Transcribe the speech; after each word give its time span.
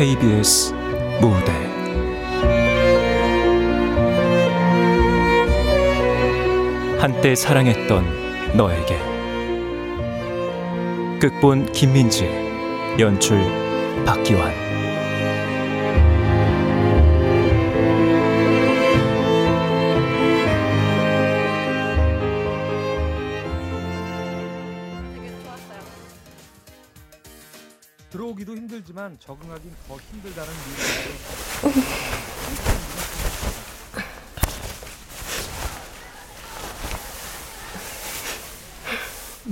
KBS 0.00 0.72
무대. 1.20 1.52
한때 6.98 7.34
사랑했던 7.34 8.56
너에게. 8.56 8.98
극본 11.20 11.72
김민지 11.72 12.30
연출 12.98 13.42
박기환 14.06 14.69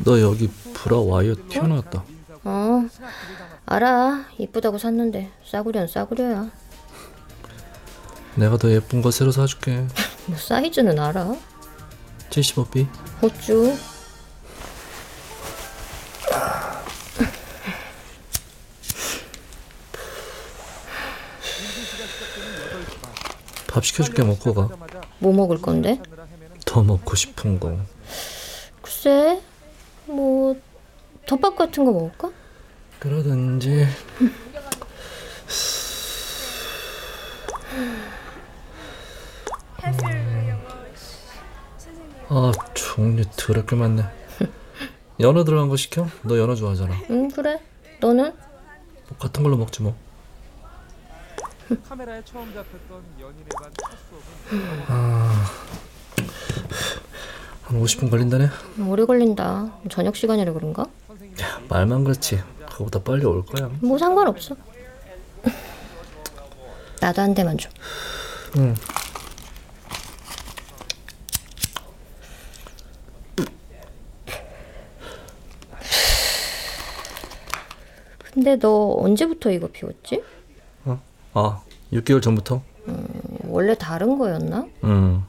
너 0.09 0.19
여기 0.23 0.49
브라 0.73 1.01
와이어 1.01 1.35
튀어나왔다. 1.51 2.03
어, 2.45 2.89
알아. 3.67 4.25
이쁘다고 4.39 4.79
샀는데 4.79 5.31
싸구려는 5.45 5.87
싸구려야. 5.87 6.51
내가 8.35 8.57
더 8.57 8.71
예쁜 8.71 9.03
거 9.03 9.11
새로 9.11 9.33
사줄게. 9.33 9.87
뭐 10.25 10.39
사이즈는 10.39 10.99
알아. 10.99 11.37
75B. 12.31 12.87
어쭈. 13.21 13.77
밥 23.67 23.85
시켜줄게 23.85 24.23
먹고 24.25 24.55
가. 24.55 24.71
뭐 25.19 25.35
먹을 25.35 25.61
건데? 25.61 26.01
더 26.65 26.83
먹고 26.83 27.15
싶은 27.15 27.61
거. 27.61 27.77
글쎄, 28.81 29.35
뭐 29.35 29.48
덮밥 31.29 31.55
같은 31.57 31.85
거 31.85 31.93
먹을까? 31.93 32.31
그러든지. 32.99 33.87
아 42.29 42.53
종류 42.75 43.25
더럽게 43.37 43.77
많네. 43.77 44.03
연어 45.21 45.45
들어간 45.45 45.69
거 45.69 45.77
시켜? 45.77 46.07
너 46.23 46.39
연어 46.39 46.55
좋아하잖아. 46.55 46.95
응, 47.11 47.29
그래. 47.29 47.61
너는? 48.01 48.33
뭐 48.33 49.19
같은 49.19 49.43
걸로 49.43 49.57
먹지 49.57 49.83
뭐. 49.83 49.97
카메라에 51.89 52.23
처음 52.25 52.47
잡혔던 52.55 53.03
연인에 53.21 53.45
관첫 53.55 53.99
수업은 54.09 54.85
아, 54.89 55.45
한 57.65 57.83
50분 57.83 58.11
걸린다네. 58.11 58.49
오래 58.89 59.05
걸린다. 59.05 59.73
저녁 59.91 60.17
시간이라 60.17 60.53
그런가? 60.53 60.87
말만 61.69 62.05
그렇지. 62.05 62.43
그거보다 62.71 63.03
빨리 63.03 63.25
올 63.25 63.45
거야. 63.45 63.71
뭐 63.81 63.99
상관없어. 63.99 64.57
나도 67.01 67.23
한 67.23 67.35
대만 67.35 67.57
줘. 67.59 67.69
응. 68.57 68.75
근데 78.33 78.57
너 78.57 78.95
언제부터 78.99 79.51
이거 79.51 79.69
피웠지? 79.69 80.23
아, 81.35 81.61
6개월 81.93 82.23
전부터? 82.23 82.63
원래 83.45 83.75
다른 83.77 84.19
거였나? 84.19 84.67
응. 84.85 85.23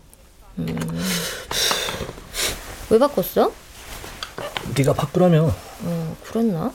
왜 2.89 2.97
바꿨어? 2.99 3.51
네가 4.79 4.93
바꾸라며. 4.93 5.51
어, 5.83 6.17
그랬나? 6.23 6.73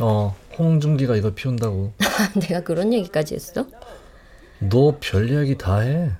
어, 0.00 0.36
홍준기가 0.56 1.16
이거 1.16 1.34
피운다고. 1.34 1.92
내가 2.40 2.60
그런 2.60 2.92
얘기까지 2.92 3.34
했어? 3.34 3.66
너 4.60 4.96
별 5.00 5.28
이야기 5.28 5.58
다 5.58 5.80
해. 5.80 6.12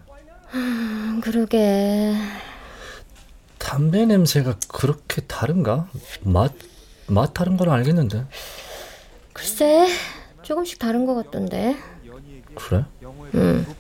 음, 0.55 1.21
그러게. 1.23 2.13
담배 3.59 4.05
냄새가 4.05 4.57
그렇게 4.67 5.23
다른가? 5.23 5.89
맛, 6.23 6.53
맛 7.07 7.33
다른 7.33 7.57
건 7.57 7.71
알겠는데. 7.71 8.27
글쎄, 9.33 9.87
조금씩 10.43 10.81
다른 10.81 11.07
것 11.07 11.15
같던데. 11.15 11.77
그래? 12.57 12.85
응. 13.37 13.65
합니다. 13.65 13.75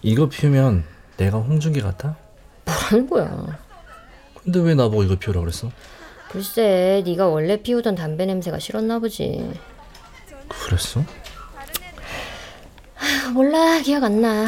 이거 0.00 0.28
피우면 0.30 0.84
내가 1.18 1.36
홍준기 1.38 1.82
같아? 1.82 2.16
뭐라는 2.64 3.06
거야? 3.10 3.58
근데 4.42 4.60
왜 4.60 4.74
나보고 4.74 5.02
이거 5.04 5.16
피우라 5.16 5.40
그랬어? 5.40 5.70
글쎄, 6.32 7.02
네가 7.04 7.28
원래 7.28 7.56
피우던 7.62 7.94
담배 7.94 8.24
냄새가 8.26 8.58
싫었나 8.58 8.98
보지. 8.98 9.52
그랬어? 10.48 11.00
아, 12.96 13.30
몰라, 13.32 13.80
기억 13.82 14.02
안 14.04 14.20
나. 14.22 14.46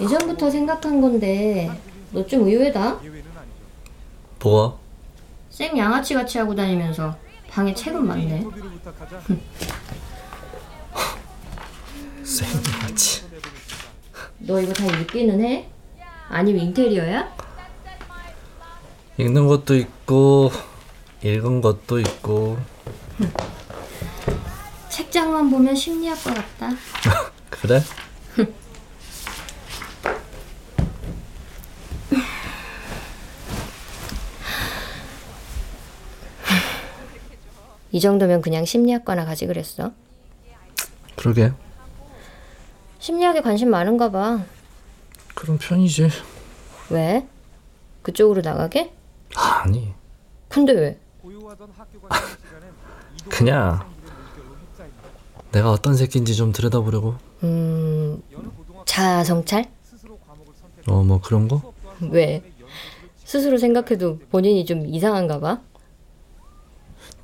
예전부터 0.00 0.50
생각한 0.50 1.00
건데 1.00 1.70
너 2.12 2.24
좀 2.26 2.46
의외다. 2.46 2.98
뭐가? 4.42 4.76
생 5.50 5.76
양아치 5.76 6.14
같이 6.14 6.38
하고 6.38 6.54
다니면서 6.54 7.16
방에 7.50 7.74
책은 7.74 8.06
많네. 8.06 8.44
생같이. 12.28 13.22
너 14.40 14.60
이거 14.60 14.70
다 14.74 14.84
읽기는 14.84 15.40
해? 15.40 15.66
아니면 16.28 16.62
인테리어야? 16.66 17.34
읽는 19.16 19.46
것도 19.46 19.74
있고 19.76 20.52
읽은 21.22 21.62
것도 21.62 21.98
있고 22.00 22.58
책장만 24.90 25.50
보면 25.50 25.74
심리학과 25.74 26.34
같다. 26.34 26.70
그래? 27.48 27.82
이 37.90 38.00
정도면 38.00 38.42
그냥 38.42 38.66
심리학과나 38.66 39.24
가지 39.24 39.46
그랬어. 39.46 39.92
그러게 41.16 41.52
심리학에 42.98 43.40
관심 43.40 43.70
많은가 43.70 44.10
봐. 44.10 44.44
그런 45.34 45.58
편이지 45.58 46.08
왜? 46.90 47.26
그쪽으로 48.02 48.42
나가게? 48.42 48.92
아니 49.36 49.92
근데 50.48 50.72
왜? 50.72 51.00
이동 51.24 51.48
그냥. 53.28 53.88
내가 55.52 55.70
어떤 55.70 55.96
새끼인지 55.96 56.34
좀 56.34 56.52
들여다보려고 56.52 57.14
음, 57.42 58.22
선택 59.24 59.70
어뭐 60.86 61.20
그런 61.22 61.48
거? 61.48 61.72
왜? 62.10 62.42
스스로 63.24 63.58
생각해도 63.58 64.18
본인이 64.30 64.64
좀 64.64 64.86
이상한가 64.86 65.40
봐. 65.40 65.60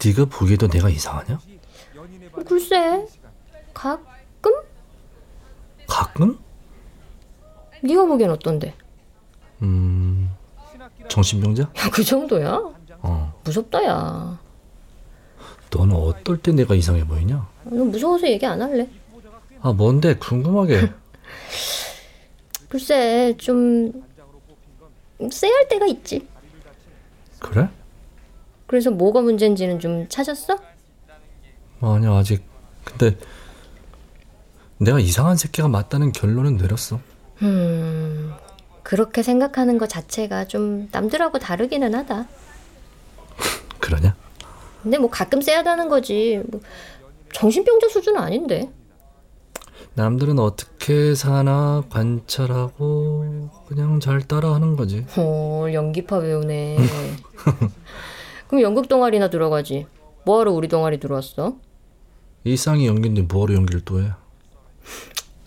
네가 0.04 0.26
보기에도 0.26 0.68
내가 0.68 0.90
이상하냐? 0.90 1.38
글쎄, 2.46 3.06
가 3.72 3.98
끔? 6.14 6.36
가끔? 6.36 6.38
네가 7.82 8.04
보기엔 8.06 8.30
어떤데? 8.30 8.74
음 9.62 10.30
정신병자? 11.08 11.62
야, 11.64 11.90
그 11.92 12.02
정도야? 12.02 12.60
어 13.00 13.40
무섭다, 13.44 13.84
야. 13.84 14.38
너는 15.70 15.94
어떨 15.96 16.38
때 16.38 16.52
내가 16.52 16.74
이상해 16.74 17.06
보이냐? 17.06 17.46
너 17.64 17.84
무서워서 17.84 18.28
얘기 18.28 18.46
안 18.46 18.62
할래. 18.62 18.88
아 19.60 19.72
뭔데 19.72 20.14
궁금하게 20.14 20.90
글쎄, 22.68 23.34
좀 23.38 23.92
쎄할 25.30 25.68
때가 25.68 25.86
있지. 25.86 26.26
그래? 27.38 27.68
그래서 28.66 28.90
뭐가 28.90 29.20
문제인지는 29.20 29.78
좀 29.80 30.08
찾았어? 30.08 30.56
아니야 31.80 32.12
아직 32.12 32.42
근데 32.84 33.16
내가 34.78 34.98
이상한 35.00 35.36
새끼가 35.36 35.68
맞다는 35.68 36.12
결론은 36.12 36.56
내렸어 36.56 37.00
음, 37.42 38.32
그렇게 38.82 39.22
생각하는 39.22 39.78
것 39.78 39.88
자체가 39.88 40.46
좀 40.46 40.88
남들하고 40.92 41.38
다르기는 41.38 41.94
하다. 41.94 42.26
그러냐? 43.80 44.14
근데 44.82 44.98
뭐 44.98 45.10
가끔 45.10 45.40
쎄하다는 45.40 45.88
거지. 45.88 46.42
뭐 46.48 46.60
정신병자 47.32 47.88
수준은 47.88 48.20
아닌데. 48.20 48.70
남들은 49.94 50.38
어떻게 50.38 51.14
사나 51.14 51.82
관찰하고 51.88 53.50
그냥 53.66 54.00
잘 54.00 54.20
따라하는 54.22 54.76
거지. 54.76 55.04
어, 55.16 55.66
연기파 55.72 56.20
배우네. 56.20 56.78
그럼 58.48 58.62
연극 58.62 58.88
동아리나 58.88 59.30
들어가지. 59.30 59.86
뭐하러 60.24 60.52
우리 60.52 60.68
동아리 60.68 61.00
들어왔어? 61.00 61.56
이상이 62.44 62.86
연기인데 62.86 63.22
뭐하러 63.22 63.54
연기를 63.54 63.80
또 63.84 64.00
해? 64.02 64.10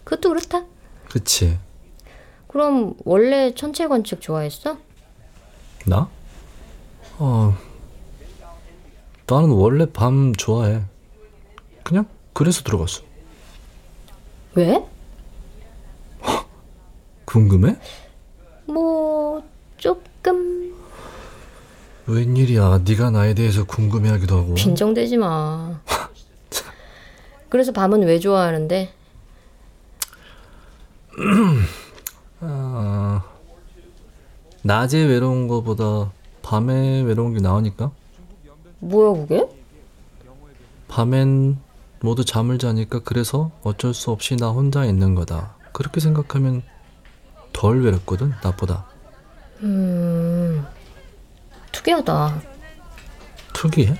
그것도 0.07 0.29
그렇다. 0.29 0.63
그치? 1.09 1.59
그럼 2.47 2.93
원래 3.03 3.53
천체 3.53 3.87
관측 3.87 4.21
좋아했어? 4.21 4.77
나? 5.85 6.09
어, 7.17 7.53
나는 9.27 9.49
원래 9.49 9.85
밤 9.85 10.33
좋아해. 10.33 10.81
그냥 11.83 12.05
그래서 12.31 12.63
들어갔어. 12.63 13.01
왜? 14.55 14.81
궁금해? 17.25 17.75
뭐 18.65 19.43
조금 19.75 20.73
웬일이야? 22.05 22.83
네가 22.85 23.09
나에 23.09 23.33
대해서 23.33 23.65
궁금해하기도 23.65 24.37
하고. 24.37 24.53
빈정대지 24.53 25.17
마. 25.17 25.81
그래서 27.49 27.73
밤은 27.73 28.03
왜 28.03 28.19
좋아하는데? 28.19 28.96
아, 32.41 33.23
낮에 34.63 35.03
외로운 35.03 35.47
거보다 35.47 36.11
밤에 36.41 37.01
외로운 37.01 37.33
게 37.33 37.39
나으니까. 37.39 37.91
뭐야 38.79 39.19
그게? 39.21 39.47
밤엔 40.87 41.57
모두 42.01 42.23
잠을 42.23 42.59
자니까 42.59 42.99
그래서 43.03 43.51
어쩔 43.63 43.93
수 43.93 44.11
없이 44.11 44.35
나 44.35 44.49
혼자 44.49 44.85
있는 44.85 45.15
거다. 45.15 45.55
그렇게 45.73 45.99
생각하면 45.99 46.61
덜 47.53 47.81
외롭거든, 47.83 48.33
나보다. 48.43 48.85
음 49.63 50.65
특이하다. 51.71 52.41
특이해? 53.53 53.95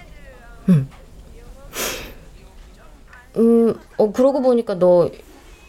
음, 3.37 3.75
어 3.97 4.11
그러고 4.11 4.41
보니까 4.41 4.75
너 4.75 5.09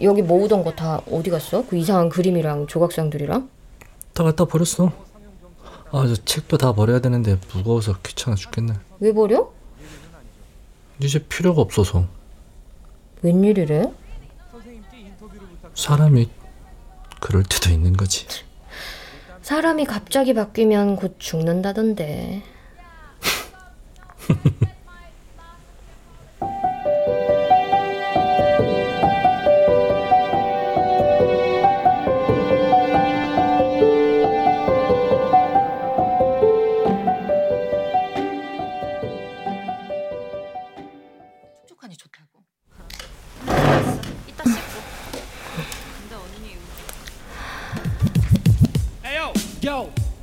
여기 0.02 0.22
모으던 0.22 0.62
거 0.64 0.72
다 0.74 1.00
어디 1.10 1.30
갔어? 1.30 1.64
그 1.66 1.76
이상한 1.76 2.08
그림이랑 2.08 2.66
조각상들이랑? 2.66 3.48
다 4.14 4.24
갖다 4.24 4.44
버렸어. 4.44 4.92
아, 5.90 6.06
저 6.06 6.14
책도 6.16 6.58
다 6.58 6.72
버려야 6.72 7.00
되는데 7.00 7.38
무거워서 7.54 7.96
귀찮아 8.02 8.36
죽겠네. 8.36 8.74
왜 9.00 9.12
버려? 9.12 9.50
이제 11.00 11.18
필요가 11.24 11.62
없어서. 11.62 12.06
웬일이래? 13.22 13.90
사람이 15.74 16.28
그럴 17.20 17.42
때도 17.44 17.70
있는 17.70 17.96
거지. 17.96 18.26
사람이 19.42 19.84
갑자기 19.86 20.34
바뀌면 20.34 20.96
곧 20.96 21.16
죽는다던데. 21.18 22.42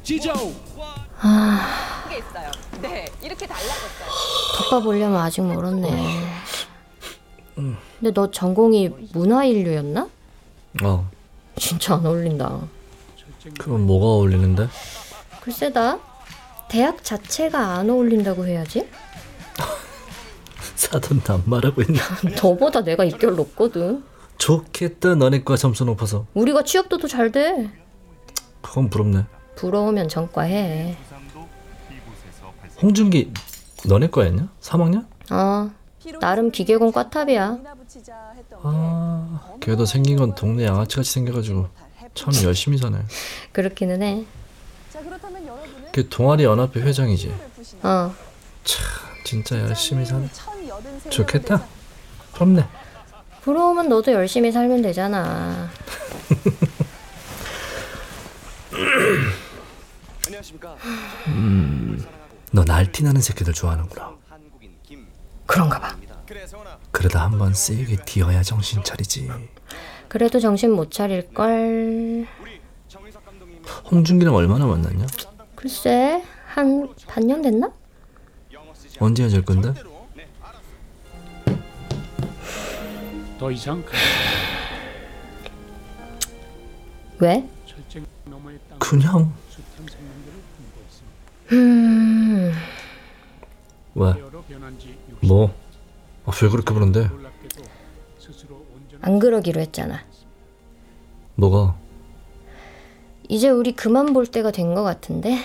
지조. 0.05 0.31
그게 0.33 2.17
있어요. 2.19 2.51
네, 2.81 3.05
이렇게 3.23 3.47
달라졌어요. 3.47 4.07
덮밥 4.57 4.85
올려면 4.85 5.17
아직 5.19 5.41
멀었네. 5.41 6.35
근데 7.55 8.13
너 8.13 8.29
전공이 8.29 8.89
문화인류였나? 9.13 10.07
어, 10.83 11.09
진짜 11.55 11.95
안 11.95 12.05
어울린다. 12.05 12.59
그럼 13.57 13.87
뭐가 13.87 14.05
어울리는데? 14.05 14.67
글쎄다. 15.41 15.97
대학 16.69 17.03
자체가 17.03 17.77
안 17.77 17.89
어울린다고 17.89 18.45
해야지? 18.45 18.87
사돈 20.75 21.21
낱말하고 21.27 21.81
있네. 21.81 21.99
너보다 22.43 22.83
내가 22.83 23.03
입결 23.05 23.35
높거든. 23.35 24.03
좋겠다, 24.37 25.15
너네 25.15 25.43
과 25.43 25.55
점수 25.57 25.83
높아서. 25.85 26.27
우리가 26.35 26.63
취업도 26.63 26.97
더 26.99 27.07
잘 27.07 27.31
돼. 27.31 27.71
그건 28.61 28.89
부럽네. 28.89 29.25
부러우면 29.55 30.09
전과해. 30.09 30.95
홍준기, 32.81 33.31
너네 33.85 34.07
과였냐? 34.09 34.49
3학년? 34.61 35.05
어, 35.31 35.71
나름 36.19 36.51
기계공 36.51 36.91
꽈탑이야. 36.91 37.57
아, 38.63 39.39
걔도 39.61 39.85
생긴 39.85 40.17
건 40.17 40.35
동네 40.35 40.65
양아치같이 40.65 41.11
생겨가지고 41.11 41.69
참 42.13 42.33
열심히 42.43 42.77
사네. 42.77 42.97
그렇기는 43.53 44.01
해. 44.01 44.25
걔 45.91 46.07
동아리 46.09 46.43
연합회 46.43 46.81
회장이지. 46.81 47.33
어, 47.83 48.13
진짜 49.23 49.59
열심히 49.61 50.05
사네. 50.05 50.27
좋겠다. 51.09 51.65
부럽네. 52.33 52.67
부러우면 53.41 53.89
너도 53.89 54.11
열심히 54.11 54.51
살면 54.51 54.81
되잖아. 54.81 55.69
너 62.51 62.63
날티나는 62.63 63.21
새끼들 63.21 63.53
좋아하는구나. 63.53 64.15
그런가 65.45 65.79
봐. 65.79 65.95
그러다 66.91 67.23
한 67.23 67.37
번 67.37 67.53
세게 67.53 67.97
뒤어야 68.05 68.41
정신 68.41 68.83
차리지. 68.83 69.29
그래도 70.07 70.39
정신 70.39 70.71
못 70.71 70.91
차릴 70.91 71.33
걸. 71.33 72.25
홍준기랑 73.91 74.33
얼마나 74.33 74.65
만났냐? 74.65 75.05
글쎄, 75.55 76.23
한 76.47 76.93
반년 77.07 77.41
됐나? 77.41 77.71
언제 78.99 79.23
헤어질 79.23 79.43
건데? 79.43 79.73
더 83.37 83.51
이상 83.51 83.83
가- 83.83 83.91
왜? 87.19 87.47
그냥 88.79 89.33
숱한 89.49 89.87
생명들을 89.87 90.33
품고 90.55 90.79
있습니다. 90.87 91.15
음, 91.51 92.51
왜? 93.93 94.07
여러 94.19 94.41
변한 94.47 94.77
지 94.79 94.97
60년 95.21 95.27
뭐? 95.27 95.53
아, 96.25 96.31
왜 96.41 96.49
그렇게 96.49 96.73
부른데? 96.73 97.09
안 99.01 99.19
그러기로 99.19 99.61
했잖아. 99.61 100.03
뭐가? 101.35 101.75
이제 103.29 103.49
우리 103.49 103.73
그만 103.75 104.13
볼 104.13 104.25
때가 104.25 104.51
된 104.51 104.73
것 104.73 104.81
같은데? 104.83 105.37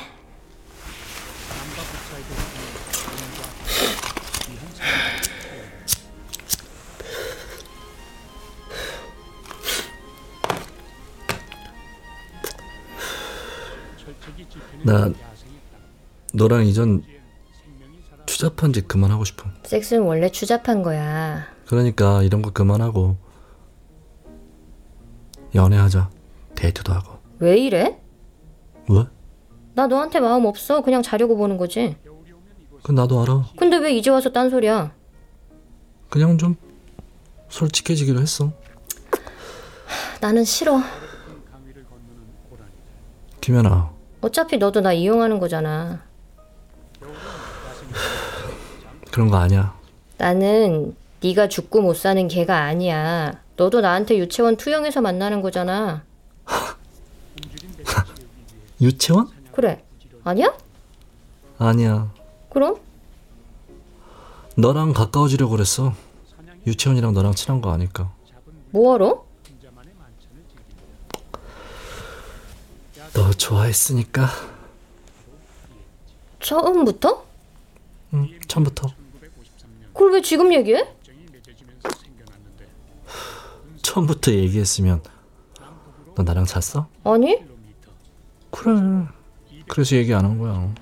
나 14.84 15.10
너랑 16.32 16.66
이전 16.66 17.02
추잡한 18.26 18.72
짓 18.72 18.86
그만하고 18.86 19.24
싶어. 19.24 19.48
섹스는 19.64 20.02
원래 20.02 20.28
추잡한 20.30 20.82
거야. 20.82 21.44
그러니까 21.66 22.22
이런 22.22 22.42
거 22.42 22.50
그만하고 22.50 23.16
연애하자. 25.54 26.10
데이트도 26.54 26.92
하고. 26.92 27.18
왜 27.38 27.58
이래? 27.58 28.00
왜? 28.88 29.04
나 29.74 29.86
너한테 29.86 30.20
마음 30.20 30.44
없어. 30.44 30.82
그냥 30.82 31.02
자려고 31.02 31.36
보는 31.36 31.56
거지. 31.56 31.96
그 32.82 32.92
나도 32.92 33.20
알아. 33.22 33.46
근데 33.58 33.76
왜 33.78 33.92
이제 33.92 34.10
와서 34.10 34.30
딴소리야? 34.30 34.94
그냥 36.08 36.38
좀 36.38 36.56
솔직해지기로 37.48 38.20
했어. 38.20 38.52
나는 40.20 40.44
싫어. 40.44 40.80
김연아, 43.40 43.90
어차피 44.20 44.58
너도 44.58 44.80
나 44.82 44.92
이용하는 44.92 45.38
거잖아. 45.38 46.04
그런 49.10 49.28
거 49.28 49.36
아니야. 49.36 49.74
나는 50.18 50.96
네가 51.22 51.48
죽고 51.48 51.82
못 51.82 51.94
사는 51.96 52.26
개가 52.28 52.56
아니야. 52.62 53.40
너도 53.56 53.80
나한테 53.80 54.16
유채원 54.18 54.56
투영해서 54.56 55.00
만나는 55.00 55.42
거잖아. 55.42 56.02
유채원? 58.80 59.28
그래. 59.52 59.82
아니야? 60.24 60.52
아니야. 61.58 62.10
그럼 62.50 62.76
너랑 64.56 64.92
가까워지려고 64.92 65.52
그랬어. 65.52 65.92
유채원이랑 66.66 67.14
너랑 67.14 67.34
친한 67.34 67.60
거 67.60 67.72
아니까. 67.72 68.10
뭐하러? 68.70 69.24
너 73.12 73.30
좋아했으니까. 73.32 74.28
처음부터? 76.40 77.19
응, 78.14 78.28
처음부터. 78.48 78.88
1953년 78.88 79.92
그걸 79.94 80.12
왜 80.12 80.20
지금 80.22 80.52
얘기해? 80.52 80.86
처음부터 83.82 84.32
얘기했으면 84.32 85.02
너 86.14 86.22
나랑 86.22 86.44
잤어? 86.44 86.86
아니? 87.04 87.38
그래. 88.50 88.72
그래서 89.68 89.96
얘기 89.96 90.12
안 90.14 90.24
한 90.24 90.38
거야. 90.38 90.72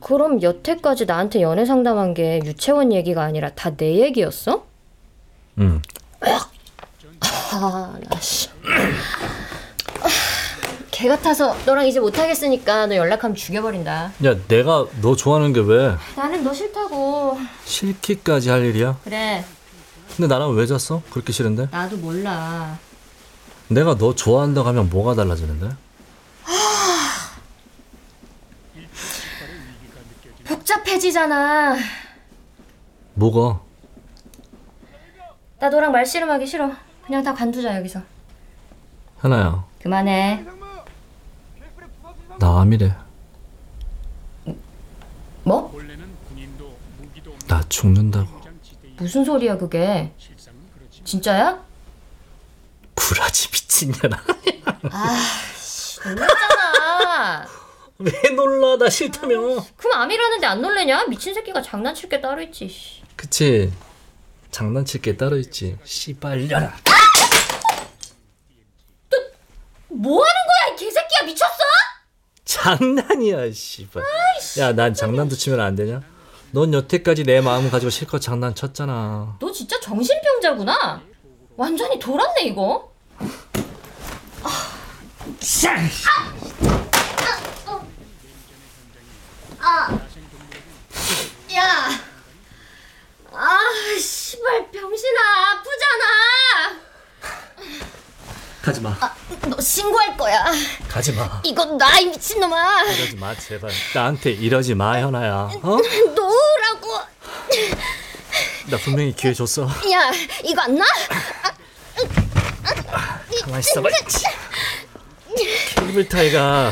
그럼 0.00 0.42
여태까지 0.42 1.04
나한테 1.06 1.42
연애 1.42 1.64
상담한 1.66 2.14
게 2.14 2.40
유채원 2.44 2.92
얘기가 2.92 3.22
아니라 3.22 3.50
다 3.54 3.70
내 3.76 3.96
얘기였어? 4.00 4.64
응. 5.58 5.82
아, 7.52 7.98
나 8.08 8.20
씨. 8.20 8.39
아, 11.00 11.02
개 11.02 11.08
같아서 11.08 11.56
너랑 11.64 11.86
이제 11.86 11.98
못하겠으니까 11.98 12.86
너 12.86 12.94
연락하면 12.94 13.34
죽여버린다. 13.34 14.12
야, 14.22 14.34
내가 14.48 14.84
너 15.00 15.16
좋아하는 15.16 15.54
게 15.54 15.60
왜 15.60 15.96
나는 16.14 16.44
너 16.44 16.52
싫다고. 16.52 17.38
싫기까지 17.64 18.50
할 18.50 18.66
일이야? 18.66 18.98
그래, 19.02 19.42
근데 20.14 20.26
나랑 20.28 20.54
왜 20.54 20.66
잤어? 20.66 21.00
그렇게 21.10 21.32
싫은데? 21.32 21.68
나도 21.70 21.96
몰라. 21.96 22.78
내가 23.68 23.96
너 23.96 24.14
좋아한다고 24.14 24.68
하면 24.68 24.90
뭐가 24.90 25.14
달라지는데? 25.14 25.70
복잡해지잖아. 30.46 31.76
뭐가? 33.14 33.60
나 35.60 35.68
너랑 35.70 35.92
말씨름하기 35.92 36.46
싫어. 36.46 36.70
그냥 37.06 37.22
다 37.22 37.32
관두자 37.34 37.74
여기서. 37.76 38.00
하나야, 39.18 39.64
그만해. 39.82 40.44
나 42.40 42.60
암이래. 42.62 42.96
뭐? 45.44 45.78
나 47.46 47.62
죽는다고. 47.68 48.40
무슨 48.96 49.24
소리야 49.26 49.58
그게? 49.58 50.10
진짜야? 51.04 51.62
구라지 52.94 53.48
미친년아. 53.50 54.24
놀랐잖아. 56.06 57.46
왜 58.00 58.10
놀라? 58.34 58.78
나 58.78 58.88
싫다며. 58.88 59.36
그럼 59.76 60.00
암이라는데 60.00 60.46
안 60.46 60.62
놀래냐? 60.62 61.04
미친 61.08 61.34
새끼가 61.34 61.60
장난칠 61.60 62.08
게 62.08 62.22
따로 62.22 62.40
있지. 62.40 62.68
씨. 62.68 63.02
그치? 63.16 63.70
장난칠 64.50 65.02
게 65.02 65.14
따로 65.18 65.36
있지. 65.36 65.76
씨발년아. 65.84 66.72
뭐 69.92 70.24
하는 70.24 70.40
거야 70.46 70.74
이 70.74 70.78
개새끼야 70.78 71.26
미쳤어? 71.26 71.62
장난이야, 72.50 73.52
씨발. 73.52 74.02
야, 74.58 74.72
난 74.72 74.92
장난도 74.92 75.36
치면 75.36 75.60
안 75.60 75.76
되냐? 75.76 76.02
넌 76.50 76.74
여태까지 76.74 77.22
내 77.22 77.40
마음 77.40 77.70
가지고 77.70 77.90
실컷 77.90 78.18
장난쳤잖아. 78.18 79.36
너 79.38 79.52
진짜 79.52 79.78
정신병자구나. 79.78 81.00
완전히 81.56 81.96
돌았네 82.00 82.42
이거. 82.46 82.90
야, 91.54 91.88
아, 93.32 93.58
씨발 94.00 94.70
병신아 94.72 95.20
아프잖아. 95.52 96.89
가지 98.62 98.80
마. 98.80 98.94
너 99.48 99.58
신고할 99.60 100.16
거야. 100.16 100.44
가지 100.88 101.12
마. 101.12 101.40
이건 101.44 101.78
나이 101.78 102.06
미친놈아. 102.06 102.82
이러지 102.82 103.16
마, 103.16 103.34
제발. 103.34 103.70
나한테 103.94 104.32
이러지 104.32 104.74
마, 104.74 104.98
현아야. 105.00 105.50
어? 105.62 105.76
놓으라고. 106.14 107.00
나 108.66 108.76
분명히 108.78 109.14
기회 109.14 109.32
줬어. 109.32 109.62
야, 109.90 110.10
이거 110.44 110.60
안 110.62 110.74
나? 110.76 110.84
가만 113.44 113.60
있어봐. 113.60 113.88
케이블 115.76 116.08
타이가 116.08 116.70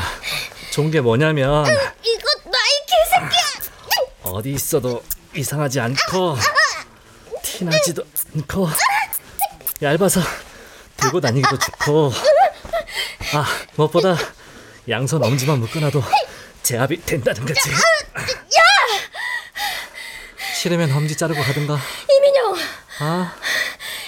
좋은 0.71 0.91
게 0.91 1.01
뭐냐면 1.01 1.65
이거 1.65 2.29
나이 2.45 2.85
개새끼야. 2.87 3.71
어디 4.23 4.51
있어도 4.51 5.03
이상하지 5.35 5.79
않고 5.79 6.37
티나지도 7.41 8.03
않고 8.35 8.69
얇아서 9.81 10.21
들고 10.99 11.21
다니기도 11.21 11.57
좋고 11.57 12.11
아 13.33 13.45
무엇보다 13.75 14.15
양손 14.87 15.23
엄지만 15.23 15.59
묶어놔도 15.59 16.03
제압이 16.63 17.05
된다는 17.05 17.45
거지. 17.45 17.59
싫으면 20.55 20.91
엄지 20.91 21.15
자르고 21.15 21.41
가든가. 21.41 21.79
이민영, 22.09 22.55
아 22.99 23.33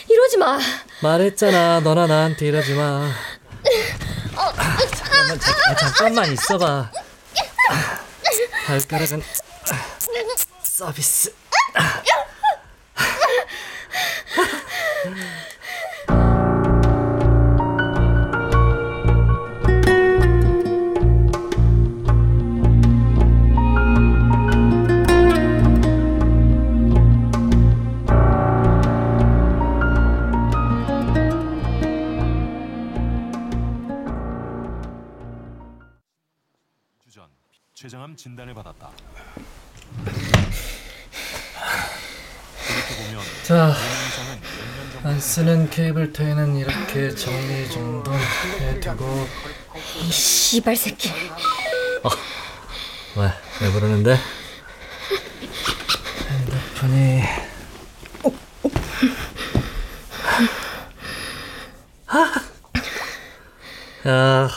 이러지 0.10 0.38
마. 0.38 0.60
말했잖아 1.02 1.80
너나 1.80 2.08
나한테 2.08 2.48
이러지 2.48 2.74
마. 2.74 3.10
잠깐만 4.96 5.40
잠깐, 5.40 5.76
잠깐만 5.78 6.34
있어봐. 6.34 6.92
발가락은 8.66 9.24
서비스. 10.64 11.34
케이블 45.72 46.12
타이는 46.12 46.58
이렇게 46.58 47.14
정리 47.16 47.70
정돈 47.70 48.14
해 48.60 48.80
두고 48.80 49.28
이 50.02 50.12
씨발 50.12 50.76
새끼. 50.76 51.10
왜? 53.16 53.32
왜 53.62 53.72
부르는데? 53.72 54.18
핸드폰이 56.30 57.22
야 64.08 64.50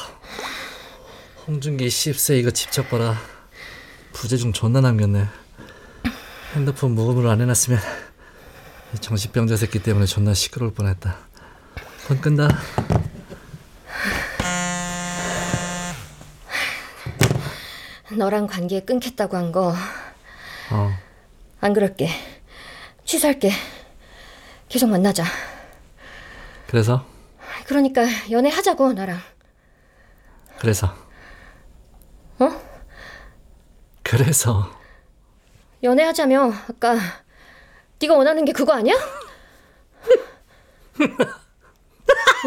홍준기 1.47 1.87
10세 1.89 2.39
이거 2.39 2.51
직접 2.51 2.89
봐라 2.89 3.17
부재중 4.13 4.53
존나 4.53 4.81
남겼네 4.81 5.27
핸드폰 6.55 6.95
모음으로 6.95 7.31
안 7.31 7.41
해놨으면 7.41 7.79
이 7.79 7.83
정신병자 9.01 9.57
새끼 9.57 9.83
때문에 9.83 10.07
존나 10.07 10.35
시끄러울 10.35 10.73
뻔했다 10.75 11.17
폰 12.07 12.21
끈다 12.21 12.49
너랑 18.17 18.47
관계 18.47 18.81
끊겠다고 18.81 19.37
한거안어 19.37 19.83
그럴게. 21.75 22.09
취소할게. 23.05 23.51
계속 24.69 24.89
만나자. 24.89 25.25
그래서 26.67 27.07
그러니까 27.67 28.03
연애하자고 28.31 28.93
나랑. 28.93 29.19
그래서 30.59 30.95
어? 32.39 32.51
그래서 34.03 34.71
연애하자며 35.83 36.53
아까 36.69 37.24
네가 38.01 38.15
원하는 38.15 38.45
게 38.45 38.53
그거 38.53 38.73
아니야? 38.75 38.95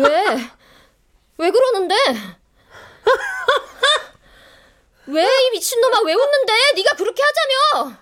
왜? 0.04 0.50
왜 1.38 1.52
그러는데? 1.52 1.96
왜 5.08 5.24
이 5.24 5.50
미친놈아 5.52 6.02
왜 6.06 6.14
웃는데? 6.14 6.54
네가 6.76 6.96
그렇게 6.98 7.24
하자며. 7.24 7.98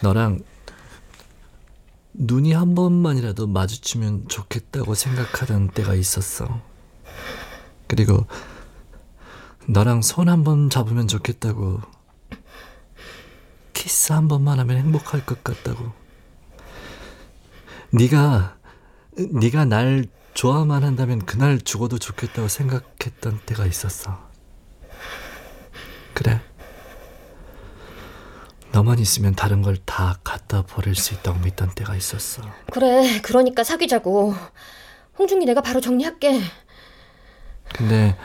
너랑 0.00 0.40
눈이 2.22 2.52
한 2.52 2.74
번만이라도 2.74 3.46
마주치면 3.46 4.28
좋겠다고 4.28 4.94
생각하던 4.94 5.70
때가 5.70 5.94
있었어. 5.94 6.60
그리고 7.86 8.26
너랑 9.68 10.02
손 10.02 10.28
한 10.28 10.44
번 10.44 10.70
잡으면 10.70 11.08
좋겠다고 11.08 11.80
키스 13.72 14.12
한 14.12 14.28
번만 14.28 14.58
하면 14.60 14.76
행복할 14.76 15.24
것 15.24 15.42
같다고. 15.42 15.92
네가 17.92 18.56
네가 19.32 19.64
날 19.64 20.06
좋아만 20.34 20.84
한다면 20.84 21.24
그날 21.26 21.60
죽어도 21.60 21.98
좋겠다고 21.98 22.48
생각했던 22.48 23.40
때가 23.46 23.66
있었어. 23.66 24.30
그래. 26.14 26.40
너만 28.72 28.98
있으면 28.98 29.34
다른 29.34 29.62
걸 29.62 29.76
다 29.84 30.18
갖다 30.22 30.62
버릴 30.62 30.94
수 30.94 31.14
있다고 31.14 31.40
믿던 31.40 31.70
때가 31.74 31.96
있었어. 31.96 32.42
그래, 32.72 33.20
그러니까 33.22 33.64
사귀자고. 33.64 34.34
홍준기 35.18 35.44
내가 35.46 35.60
바로 35.60 35.80
정리할게. 35.80 36.40
근데 37.74 38.16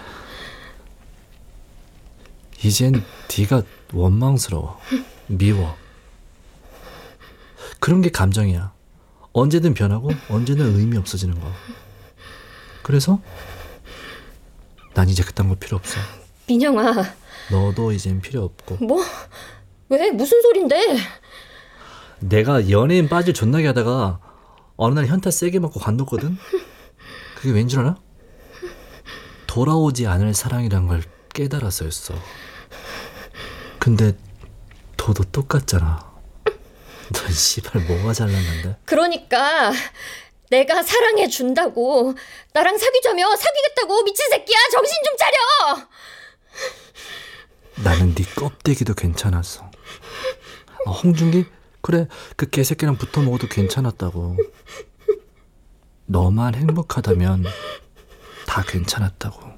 이젠 2.64 3.04
네가 3.38 3.64
원망스러워. 3.94 4.80
미워. 5.28 5.75
그런 7.80 8.02
게 8.02 8.10
감정이야. 8.10 8.74
언제든 9.34 9.74
변하고 9.74 10.12
언제든 10.30 10.78
의미 10.78 10.98
없어지는 10.98 11.40
거. 11.40 11.52
그래서 12.84 13.20
난 14.94 15.10
이제 15.10 15.24
그딴 15.24 15.50
거 15.50 15.56
필요 15.56 15.78
없어. 15.78 16.00
민영아, 16.48 16.94
너도 17.52 17.92
이젠 17.92 18.22
필요 18.22 18.44
없고. 18.44 18.78
뭐? 18.86 19.04
왜? 19.89 20.12
무슨 20.12 20.42
소린데? 20.42 20.98
내가 22.20 22.70
연예인 22.70 23.08
빠질 23.08 23.34
존나게 23.34 23.68
하다가 23.68 24.20
어느 24.77 24.94
날 24.96 25.06
현타 25.06 25.32
세게 25.32 25.60
맞고 25.60 25.80
관뒀거든? 25.80 26.38
그게 27.36 27.51
왠 27.51 27.68
줄 27.68 27.82
알아? 27.82 27.96
돌아오지 29.48 30.08
않을 30.08 30.34
사랑이란 30.34 30.88
걸 30.88 31.04
깨달아서였어. 31.34 32.13
근데 33.80 34.18
너도 34.98 35.24
똑같잖아. 35.25 36.13
넌 37.13 37.32
씨발 37.32 37.84
뭐가 37.84 38.13
잘났는데? 38.13 38.77
그러니까 38.86 39.72
내가 40.50 40.82
사랑해 40.82 41.27
준다고 41.27 42.15
나랑 42.54 42.77
사귀자며 42.77 43.36
사귀겠다고 43.36 44.04
미친 44.04 44.27
새끼야 44.30 44.58
정신 44.72 44.94
좀 45.06 45.18
차려 45.18 45.88
나는 47.84 48.15
네 48.15 48.24
껍데기도 48.36 48.94
괜찮았어. 48.94 49.64
아, 50.86 50.92
홍준기? 50.92 51.46
그래, 51.82 52.08
그 52.36 52.50
개새끼랑 52.50 52.98
붙어 52.98 53.22
먹어도 53.22 53.48
괜찮았다고. 53.48 54.38
너만 56.08 56.56
행복하다면 56.56 57.46
다 58.48 58.63
괜찮았다고. 58.68 59.56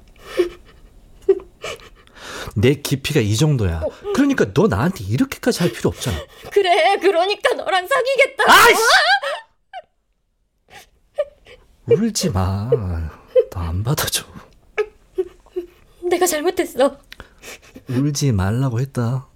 내 2.56 2.74
깊이가 2.74 3.20
이 3.20 3.36
정도야. 3.36 3.82
그러니까 4.14 4.52
너 4.52 4.66
나한테 4.66 5.04
이렇게까지 5.04 5.60
할 5.60 5.72
필요 5.72 5.88
없잖아. 5.88 6.18
그래 6.50 6.96
그러니까 7.00 7.54
너랑 7.54 7.86
사귀겠다고 7.86 8.50
아이씨! 8.50 8.82
울지 11.86 12.30
마. 12.30 12.68
너 12.70 13.10
안 13.60 13.82
받아줘. 13.82 14.24
내가 16.08 16.26
잘못했어 16.26 16.98
울지 17.88 18.32
말라고 18.32 18.80
했다. 18.80 19.28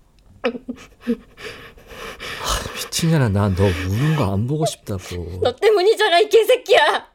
아, 2.42 2.72
미친년아, 2.74 3.28
나 3.30 3.48
너 3.48 3.64
우는 3.64 4.16
거 4.16 4.32
안 4.32 4.46
보고 4.46 4.64
싶다고. 4.66 5.40
너 5.42 5.54
때문이잖아 5.56 6.20
이 6.20 6.28
개새끼야 6.28 7.10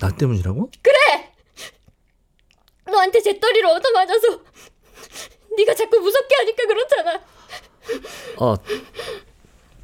나 0.00 0.08
때문이라고? 0.16 0.70
그래 0.82 1.32
너한테 2.86 3.20
재떨이를 3.20 3.66
얻어맞아서 3.70 4.40
네가 5.56 5.74
자꾸 5.74 5.98
무섭게 6.00 6.34
하니까 6.36 6.66
그렇잖아 6.66 7.20
어, 8.38 8.56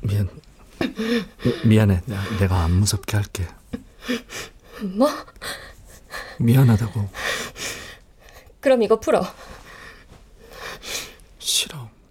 미안. 0.00 0.28
미- 0.80 1.68
미안해. 1.68 2.02
나- 2.06 2.38
내가 2.38 2.62
안 2.62 2.70
무섭게 2.72 3.16
할게. 3.16 3.46
뭐? 4.96 5.08
미안하다고. 6.38 7.08
그럼 8.60 8.82
이거 8.82 8.98
풀어. 9.00 9.20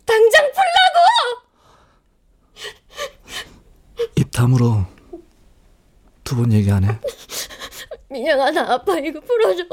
당장 0.06 0.52
풀라고 0.52 0.98
입 4.48 4.50
다물어. 4.50 4.88
두번 6.24 6.54
얘기 6.54 6.72
안 6.72 6.86
해. 6.86 6.98
민영아 8.10 8.50
나 8.52 8.74
아파 8.76 8.98
이거 8.98 9.20
풀어줘 9.20 9.64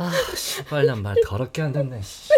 아, 0.00 0.10
씨발 0.34 0.86
난말 0.86 1.14
더럽게 1.24 1.62
안 1.62 1.72
됐네. 1.72 2.02
씨. 2.02 2.28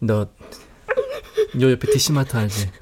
너, 0.00 0.26
요 1.60 1.70
옆에 1.70 1.86
DC마트 1.92 2.36
알지? 2.36 2.72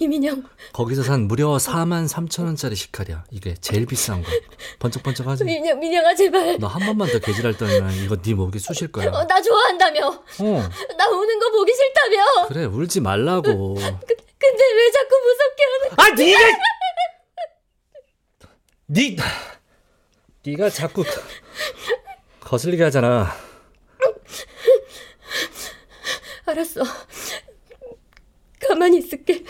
이민영 0.00 0.42
거기서 0.80 1.02
산 1.02 1.28
무려 1.28 1.48
4만 1.58 2.08
3천 2.08 2.44
원짜리 2.46 2.74
식칼이야. 2.74 3.24
이게 3.30 3.54
제일 3.60 3.84
비싼 3.84 4.22
거. 4.22 4.30
번쩍번쩍하지? 4.78 5.44
민영 5.44 5.78
민영아 5.78 6.14
제발 6.14 6.56
너 6.58 6.68
한 6.68 6.80
번만 6.86 7.06
더 7.12 7.18
개질할 7.18 7.52
거면 7.58 7.92
이거 8.02 8.16
네 8.16 8.32
목에 8.32 8.58
쑤실 8.58 8.90
거야. 8.90 9.10
어, 9.10 9.26
나 9.26 9.42
좋아한다며 9.42 10.06
어, 10.08 10.68
나 10.96 11.08
우는 11.10 11.38
거 11.38 11.50
보기 11.50 11.70
싫다며 11.74 12.48
그래 12.48 12.64
울지 12.64 13.00
말라고. 13.00 13.74
근데 13.74 14.64
왜 14.74 14.90
자꾸 14.90 15.16
무섭게 15.18 15.64
하는 15.64 15.90
아, 15.98 16.08
네가 16.14 16.38
네 18.86 19.16
네가 20.46 20.70
자꾸 20.70 21.04
거슬리게 22.40 22.84
하잖아. 22.84 23.36
알았어 26.46 26.82
가만히 28.66 28.98
있을게 28.98 29.44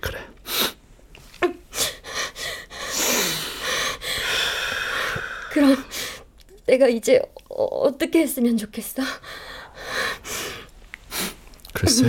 그래. 0.00 0.18
그럼 5.52 5.76
내가 6.80 6.88
이제 6.88 7.20
어, 7.50 7.64
어떻게 7.64 8.20
했으면 8.20 8.56
좋겠어? 8.56 9.02
글쎄. 11.74 12.06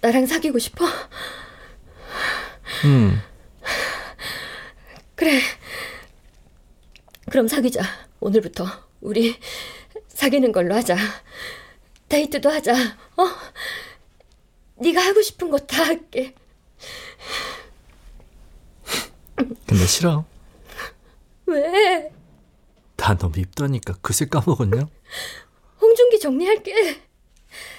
나랑 0.00 0.26
사귀고 0.26 0.60
싶어? 0.60 0.86
음. 2.84 3.20
그래. 5.16 5.40
그럼 7.28 7.48
사귀자. 7.48 7.82
오늘부터 8.20 8.66
우리 9.00 9.36
사귀는 10.08 10.52
걸로 10.52 10.76
하자. 10.76 10.96
데이트도 12.08 12.48
하자. 12.50 12.72
어? 13.16 13.26
네가 14.76 15.00
하고 15.04 15.20
싶은 15.22 15.50
거 15.50 15.58
다 15.58 15.82
할게. 15.84 16.34
근데 19.66 19.86
싫어. 19.86 20.24
왜? 21.52 22.12
다너 22.96 23.28
밉다니까 23.28 23.94
그새 24.00 24.26
까먹었냐? 24.26 24.86
홍준기 25.80 26.18
정리할게. 26.20 27.02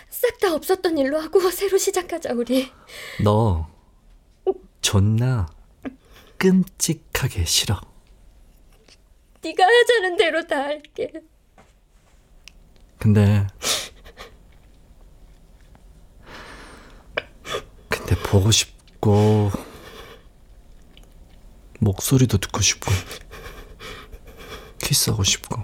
싹 0.10 0.38
다 0.40 0.54
없었던 0.54 0.98
일로 0.98 1.20
하고 1.20 1.50
새로 1.52 1.78
시작하자 1.78 2.34
우리. 2.34 2.72
너 3.24 3.68
존나 4.82 5.48
끔찍하게 6.38 7.46
싫어. 7.46 7.80
네가 9.42 9.64
하자는 9.66 10.18
대로 10.18 10.46
다 10.46 10.58
할게. 10.60 11.12
근데 13.00 13.46
근데 17.90 18.16
보고 18.24 18.52
싶고 18.52 19.52
목소리도 21.80 22.38
듣고 22.38 22.62
싶고 22.62 22.92
키스하고 24.84 25.24
싶고 25.24 25.62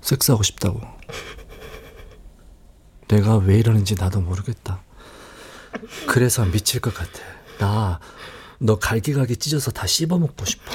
섹스하고 0.00 0.42
싶다고 0.42 0.80
내가 3.08 3.36
왜 3.36 3.58
이러는지 3.58 3.94
나도 3.94 4.20
모르겠다 4.20 4.82
그래서 6.06 6.44
미칠 6.44 6.80
것 6.80 6.92
같아 6.94 7.20
나 7.58 8.00
너 8.62 8.78
갈기갈기 8.78 9.36
찢어서 9.38 9.70
다 9.70 9.86
씹어먹고 9.86 10.44
싶어 10.44 10.70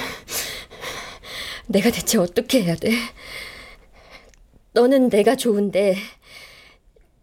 내가 1.68 1.90
대체 1.90 2.18
어떻게 2.18 2.64
해야 2.64 2.74
돼? 2.74 2.90
너는 4.72 5.08
내가 5.08 5.36
좋은데 5.36 5.96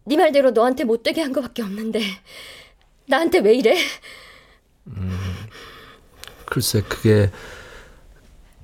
네 0.06 0.16
말대로 0.16 0.52
너한테 0.52 0.84
못되게 0.84 1.20
한 1.20 1.34
거밖에 1.34 1.62
없는데 1.62 2.00
나한테 3.06 3.40
왜 3.40 3.54
이래? 3.54 3.76
글쎄 6.46 6.80
그게 6.80 7.30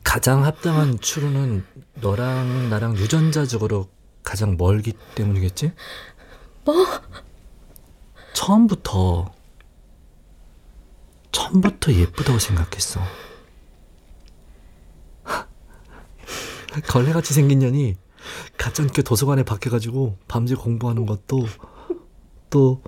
가장 0.02 0.44
합당한 0.44 0.98
추론은 0.98 1.64
너랑 1.94 2.70
나랑 2.70 2.96
유전자적으로 2.96 3.88
가장 4.22 4.56
멀기 4.56 4.92
때문이겠지? 5.14 5.72
뭐? 6.64 6.74
처음부터 8.32 9.32
처음부터 11.32 11.92
예쁘다고 11.92 12.38
생각했어. 12.38 13.00
걸레같이 16.88 17.34
생긴 17.34 17.60
년이 17.60 17.96
가짜니까 18.56 19.02
도서관에 19.02 19.42
박혀가지고 19.42 20.18
밤새 20.28 20.54
공부하는 20.54 21.06
것도 21.06 21.46
또 22.50 22.82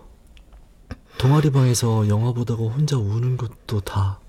동아리 1.18 1.50
방에서 1.50 2.08
영화 2.08 2.32
보다가 2.32 2.62
혼자 2.62 2.96
우는 2.96 3.36
것도 3.36 3.80
다 3.80 4.21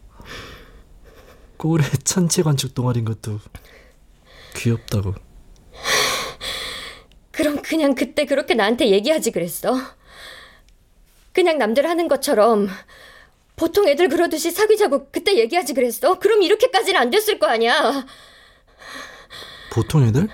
꼴에 1.63 1.81
천체 2.03 2.43
관측 2.43 2.75
동아리인 2.75 3.05
것도 3.05 3.39
귀엽다고. 4.57 5.15
그럼 7.31 7.61
그냥 7.61 7.95
그때 7.95 8.25
그렇게 8.25 8.53
나한테 8.53 8.89
얘기하지 8.89 9.31
그랬어. 9.31 9.73
그냥 11.31 11.57
남들 11.57 11.87
하는 11.87 12.09
것처럼 12.09 12.67
보통 13.55 13.87
애들 13.87 14.09
그러듯이 14.09 14.51
사귀자고 14.51 15.09
그때 15.09 15.37
얘기하지 15.37 15.73
그랬어. 15.73 16.19
그럼 16.19 16.43
이렇게까지는 16.43 16.99
안 16.99 17.09
됐을 17.09 17.39
거 17.39 17.47
아니야. 17.47 18.05
보통 19.71 20.03
애들? 20.03 20.27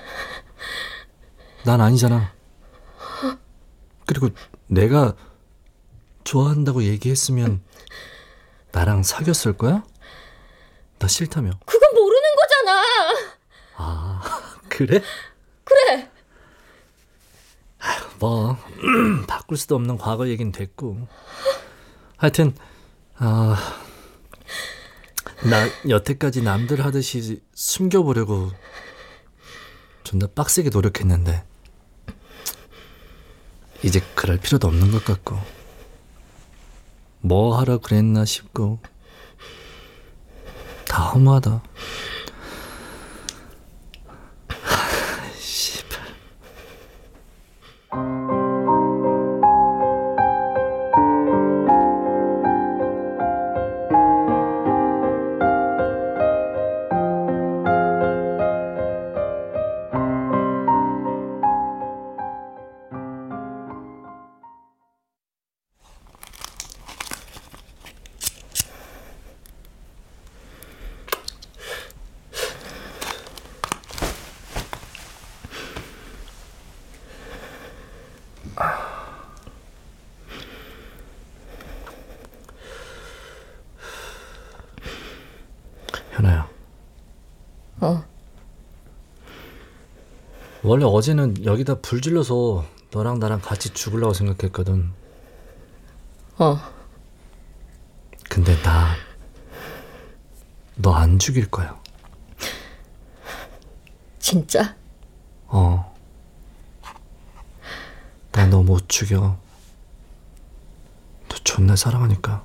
난 1.64 1.80
아니잖아. 1.80 2.34
그리고 4.08 4.30
내가 4.66 5.16
좋아한다고 6.24 6.84
얘기했으면 6.84 7.62
나랑 8.72 9.04
사귀었을 9.04 9.58
거야? 9.58 9.84
나 11.00 11.08
싫다며. 11.08 11.52
그건 11.66 11.94
모르는 11.96 12.30
거잖아. 12.36 12.84
아, 13.78 14.22
그래? 14.70 15.02
그래. 15.64 16.10
뭐, 18.20 18.58
바꿀 19.28 19.58
수도 19.58 19.76
없는 19.76 19.98
과거 19.98 20.28
얘긴 20.28 20.52
됐고. 20.52 21.08
하여튼, 22.18 22.54
아, 23.16 23.56
나 25.50 25.70
여태까지 25.88 26.42
남들 26.42 26.84
하듯이 26.84 27.42
숨겨보려고 27.54 28.52
존나 30.04 30.28
빡세게 30.28 30.70
노력했는데, 30.70 31.46
이제 33.84 34.02
그럴 34.16 34.38
필요도 34.38 34.68
없는 34.68 34.92
것 34.92 35.06
같고, 35.06 35.40
뭐 37.22 37.58
하러 37.58 37.78
그랬나 37.78 38.26
싶고, 38.26 38.82
다 40.90 41.04
허무하다. 41.04 41.62
원래 90.70 90.86
어제는 90.86 91.46
여기다 91.46 91.80
불 91.82 92.00
질러서 92.00 92.64
너랑 92.92 93.18
나랑 93.18 93.42
같이 93.42 93.72
죽으려고 93.72 94.14
생각했거든. 94.14 94.92
어. 96.38 96.60
근데 98.30 98.56
나, 98.62 98.94
너 100.76 100.94
안 100.94 101.18
죽일 101.18 101.50
거야. 101.50 101.76
진짜? 104.20 104.76
어. 105.48 105.92
나 108.32 108.46
너 108.46 108.62
못 108.62 108.88
죽여. 108.88 109.40
너 111.30 111.36
존나 111.44 111.76
사랑하니까. 111.76 112.44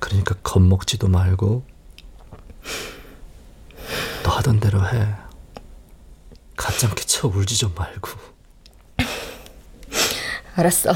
그러니까 0.00 0.34
겁먹지도 0.42 1.06
말고, 1.06 1.64
너 4.24 4.30
하던 4.30 4.58
대로 4.58 4.84
해. 4.88 5.14
쳐 7.26 7.32
울지 7.34 7.58
좀 7.58 7.74
말고. 7.74 8.10
알았어. 10.54 10.92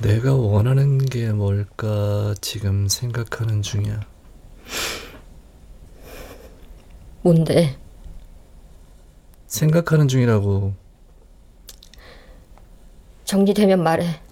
내가 0.00 0.34
원하는 0.34 0.98
게 0.98 1.30
뭘까 1.32 2.34
지금 2.40 2.88
생각하는 2.88 3.62
중이야. 3.62 4.00
뭔데? 7.22 7.76
생각하는 9.46 10.08
중이라고. 10.08 10.87
정리되면 13.28 13.82
말해. 13.82 14.22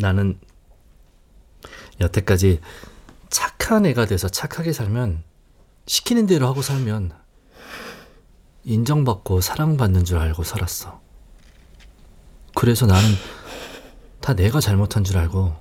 나는 0.00 0.40
여태까지 2.00 2.60
착한 3.30 3.86
애가 3.86 4.06
돼서 4.06 4.28
착하게 4.28 4.72
살면 4.72 5.22
시키는 5.86 6.26
대로 6.26 6.48
하고 6.48 6.60
살면 6.60 7.12
인정받고 8.64 9.40
사랑받는 9.40 10.04
줄 10.04 10.18
알고 10.18 10.42
살았어. 10.42 11.00
그래서 12.56 12.86
나는 12.86 13.08
다 14.20 14.34
내가 14.34 14.58
잘못한 14.58 15.04
줄 15.04 15.16
알고 15.16 15.54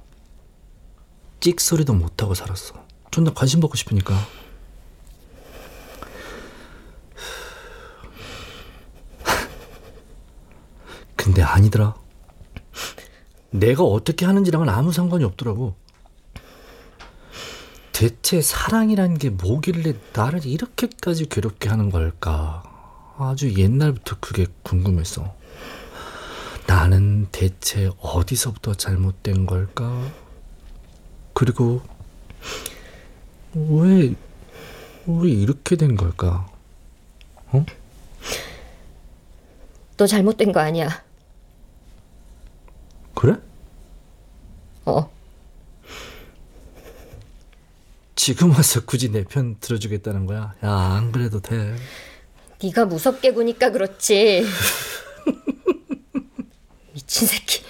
찍소리도 1.42 1.94
못하고 1.94 2.34
살았어. 2.34 2.95
존나 3.16 3.32
관심 3.32 3.62
받고 3.62 3.78
싶으니까. 3.78 4.14
근데 11.16 11.42
아니더라. 11.42 11.96
내가 13.52 13.84
어떻게 13.84 14.26
하는지랑은 14.26 14.68
아무 14.68 14.92
상관이 14.92 15.24
없더라고. 15.24 15.76
대체 17.94 18.42
사랑이란 18.42 19.18
게 19.18 19.30
뭐길래 19.30 19.94
나를 20.12 20.46
이렇게까지 20.46 21.28
괴롭게 21.28 21.70
하는 21.70 21.90
걸까? 21.90 22.64
아주 23.18 23.54
옛날부터 23.58 24.18
그게 24.20 24.46
궁금했어. 24.64 25.34
나는 26.68 27.30
대체 27.32 27.90
어디서부터 28.02 28.74
잘못된 28.74 29.46
걸까? 29.46 30.06
그리고 31.34 31.82
왜, 33.56 34.14
왜 35.08 35.30
이렇게 35.30 35.76
된 35.76 35.96
걸까? 35.96 36.48
어? 37.48 37.66
너 39.98 40.08
잘못된 40.08 40.52
거 40.52 40.60
아니야. 40.60 41.04
그래? 43.14 43.36
어. 44.86 45.10
지금 48.16 48.52
와서 48.52 48.84
굳이 48.86 49.10
내 49.12 49.24
편 49.24 49.56
들어주겠다는 49.60 50.26
거야? 50.26 50.54
야, 50.64 50.72
안 50.72 51.12
그래도 51.12 51.40
돼. 51.40 51.76
네가 52.62 52.86
무섭게 52.86 53.32
구니까 53.32 53.70
그렇지. 53.72 54.44
미친 56.94 57.28
새끼. 57.28 57.64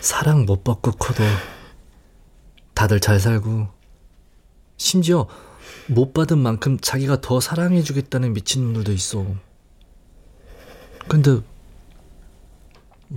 사랑 0.00 0.46
못 0.62 0.64
받고 0.64 0.92
커도 0.92 1.24
다들 2.74 3.00
잘 3.00 3.18
살고 3.18 3.66
심지어 4.76 5.26
못 5.88 6.12
받은 6.14 6.38
만큼 6.38 6.78
자기가 6.78 7.20
더 7.20 7.40
사랑해주겠다는 7.40 8.32
미친놈들도 8.32 8.92
있어. 8.92 9.26
근데 11.08 11.40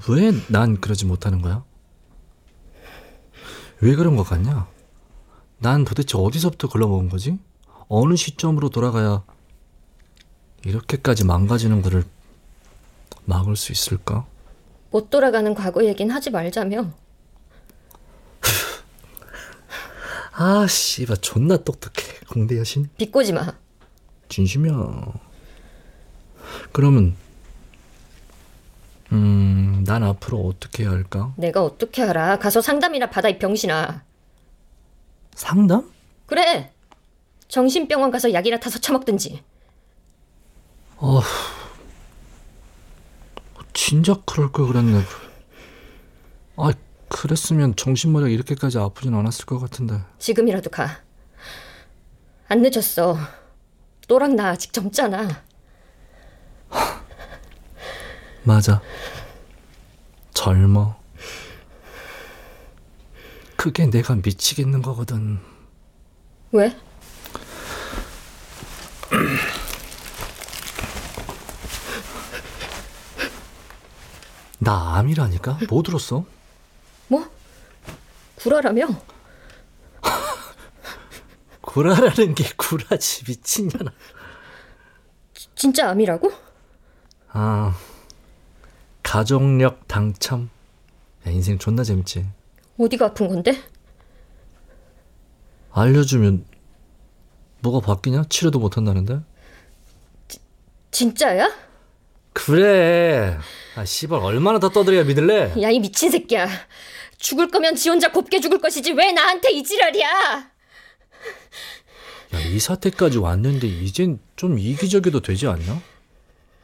왜 0.10 0.31
난 0.49 0.81
그러지 0.81 1.05
못하는 1.05 1.41
거야? 1.41 1.63
왜 3.81 3.95
그런 3.95 4.15
것 4.15 4.23
같냐? 4.23 4.67
난 5.60 5.86
도대체 5.86 6.17
어디서부터 6.17 6.67
글러먹은 6.69 7.10
거지? 7.10 7.38
어느 7.88 8.15
시점으로 8.15 8.69
돌아가야 8.69 9.23
이렇게까지 10.65 11.25
망가지는 11.25 11.84
거를 11.84 12.03
막을 13.25 13.55
수 13.55 13.71
있을까? 13.71 14.25
못 14.89 15.10
돌아가는 15.12 15.53
과거 15.53 15.86
얘긴 15.86 16.10
하지 16.10 16.31
말자며. 16.31 16.91
아, 20.37 20.67
씨발, 20.67 21.17
존나 21.17 21.55
똑똑해. 21.55 22.19
공대 22.29 22.57
여신. 22.57 22.89
비꼬지 22.97 23.31
마. 23.31 23.53
진심이야. 24.27 25.13
그러면, 26.73 27.15
음, 29.13 29.83
난 29.87 30.03
앞으로 30.03 30.41
어떻게 30.41 30.83
해야 30.83 30.91
할까? 30.91 31.33
내가 31.37 31.63
어떻게 31.63 32.03
알아? 32.03 32.37
가서 32.39 32.61
상담이나 32.61 33.09
받아 33.09 33.29
이 33.29 33.39
병신아. 33.39 34.03
상담? 35.35 35.89
그래. 36.25 36.73
정신병원 37.47 38.11
가서 38.11 38.33
약이나 38.33 38.59
타서 38.59 38.79
처먹든지. 38.79 39.41
어, 40.97 41.21
진작 43.73 44.25
그럴 44.25 44.51
걸 44.51 44.67
그랬네. 44.67 45.01
아, 46.57 46.71
그랬으면 47.09 47.75
정신머리가 47.75 48.29
이렇게까지 48.29 48.77
아프진 48.77 49.13
않았을 49.13 49.45
것 49.45 49.59
같은데. 49.59 50.01
지금이라도 50.19 50.69
가. 50.69 51.01
안 52.47 52.61
늦었어. 52.61 53.17
너랑 54.07 54.35
나 54.35 54.49
아직 54.49 54.71
젊잖아. 54.73 55.43
맞아. 58.43 58.81
젊어. 60.33 60.95
그게 63.55 63.87
내가 63.89 64.13
미치겠는 64.15 64.83
거거든. 64.83 65.39
왜? 66.51 66.75
나 74.59 74.97
암이라니까? 74.97 75.59
뭐 75.69 75.81
들었어? 75.83 76.25
뭐? 78.45 78.62
구라라며? 78.62 78.88
구라라는 81.62 82.36
게 82.36 82.45
구라지 82.55 83.23
미친년아. 83.27 83.91
진짜 85.55 85.89
암이라고? 85.89 86.31
아, 87.29 87.75
가족력 89.03 89.88
당첨. 89.88 90.49
야, 91.27 91.31
인생 91.31 91.58
존나 91.58 91.84
재밌지. 91.84 92.27
어디가 92.77 93.08
아픈 93.08 93.27
건데? 93.27 93.62
알려주면 95.71 96.45
뭐가 97.62 97.86
바뀌냐? 97.86 98.25
치료도 98.29 98.60
못 98.60 98.77
한다는데? 98.77 99.21
진짜야? 100.91 101.51
그래. 102.31 103.38
아, 103.75 103.84
씨발 103.86 104.19
얼마나 104.21 104.60
더 104.60 104.69
떠들어야 104.69 105.03
믿을래? 105.03 105.53
야 105.62 105.69
이 105.71 105.79
미친 105.79 106.12
새끼야. 106.12 106.47
죽을 107.25 107.49
거면 107.49 107.75
지 107.75 107.89
혼자 107.89 108.11
곱게 108.11 108.39
죽을 108.39 108.61
것이지 108.61 108.91
왜 108.91 109.11
나한테 109.11 109.49
이 109.49 109.63
지랄이야? 109.63 110.07
야, 112.33 112.39
이 112.39 112.59
사태까지 112.59 113.17
왔는데 113.17 113.65
이젠 113.65 114.19
좀 114.35 114.59
이기적이도 114.59 115.21
되지 115.21 115.47
않냐? 115.47 115.81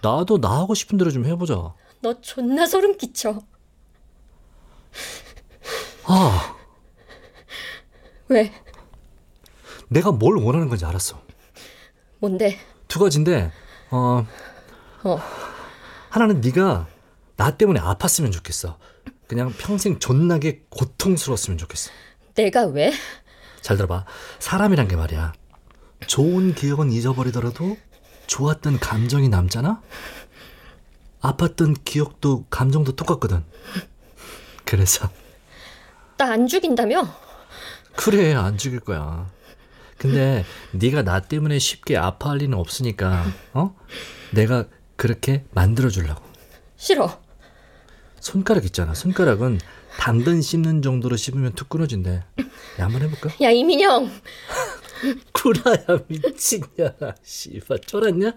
나도 0.03 0.39
나 0.39 0.59
하고 0.59 0.75
싶은 0.75 0.99
대로 0.99 1.09
좀 1.09 1.25
해보자. 1.25 1.73
너 2.01 2.21
존나 2.21 2.67
소름 2.67 2.95
끼쳐. 2.95 3.41
아, 6.05 6.55
왜? 8.27 8.53
내가 9.87 10.11
뭘 10.11 10.35
원하는 10.35 10.69
건지 10.69 10.85
알았어. 10.85 11.23
뭔데? 12.19 12.59
두 12.87 12.99
가지인데, 12.99 13.51
어, 13.89 14.27
어. 15.05 15.19
하나는 16.09 16.39
네가 16.39 16.87
나 17.35 17.57
때문에 17.57 17.79
아팠으면 17.79 18.31
좋겠어. 18.31 18.77
그냥 19.31 19.53
평생 19.57 19.97
존나게 19.97 20.65
고통스러웠으면 20.67 21.57
좋겠어. 21.57 21.89
내가 22.35 22.65
왜? 22.65 22.91
잘 23.61 23.77
들어봐. 23.77 24.03
사람이란 24.39 24.89
게 24.89 24.97
말이야. 24.97 25.31
좋은 26.05 26.53
기억은 26.53 26.91
잊어버리더라도 26.91 27.77
좋았던 28.27 28.81
감정이 28.81 29.29
남잖아? 29.29 29.81
아팠던 31.21 31.77
기억도 31.85 32.43
감정도 32.49 32.93
똑같거든. 32.97 33.45
그래서 34.65 35.09
나 36.17 36.25
안 36.33 36.45
죽인다며? 36.45 37.07
그래 37.95 38.33
안 38.33 38.57
죽일 38.57 38.81
거야. 38.81 39.31
근데 39.97 40.43
네가 40.73 41.03
나 41.03 41.21
때문에 41.21 41.57
쉽게 41.57 41.95
아파할 41.95 42.39
리는 42.39 42.57
없으니까 42.57 43.23
어? 43.53 43.73
내가 44.31 44.65
그렇게 44.97 45.45
만들어 45.51 45.87
주려고. 45.89 46.21
싫어. 46.75 47.21
손가락 48.21 48.65
있잖아. 48.65 48.93
손가락은 48.93 49.59
당근 49.97 50.41
씹는 50.41 50.83
정도로 50.83 51.17
씹으면 51.17 51.53
툭 51.53 51.67
끊어진대. 51.69 52.11
야, 52.79 52.85
한번 52.85 53.01
해볼까? 53.01 53.31
야 53.41 53.49
이민영. 53.49 54.09
구라야 55.33 55.85
미친년아. 56.07 57.15
씨발 57.23 57.79
쫄았냐? 57.81 58.31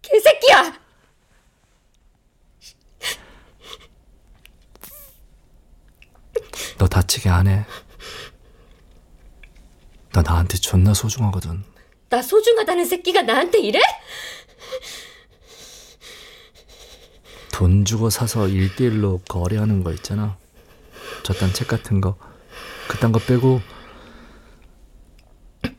개새끼야. 0.00 0.80
너 6.78 6.88
다치게 6.88 7.28
안 7.28 7.46
해. 7.46 7.64
나 10.12 10.22
나한테 10.22 10.56
존나 10.56 10.94
소중하거든. 10.94 11.62
나 12.08 12.22
소중하다는 12.22 12.86
새끼가 12.86 13.22
나한테 13.22 13.58
이래? 13.60 13.80
돈 17.62 17.84
주고 17.84 18.10
사서 18.10 18.46
1대1로 18.46 19.20
거래하는 19.28 19.84
거 19.84 19.92
있잖아. 19.92 20.36
저딴 21.22 21.52
책 21.52 21.68
같은 21.68 22.00
거. 22.00 22.16
그딴 22.88 23.12
거 23.12 23.20
빼고 23.20 23.60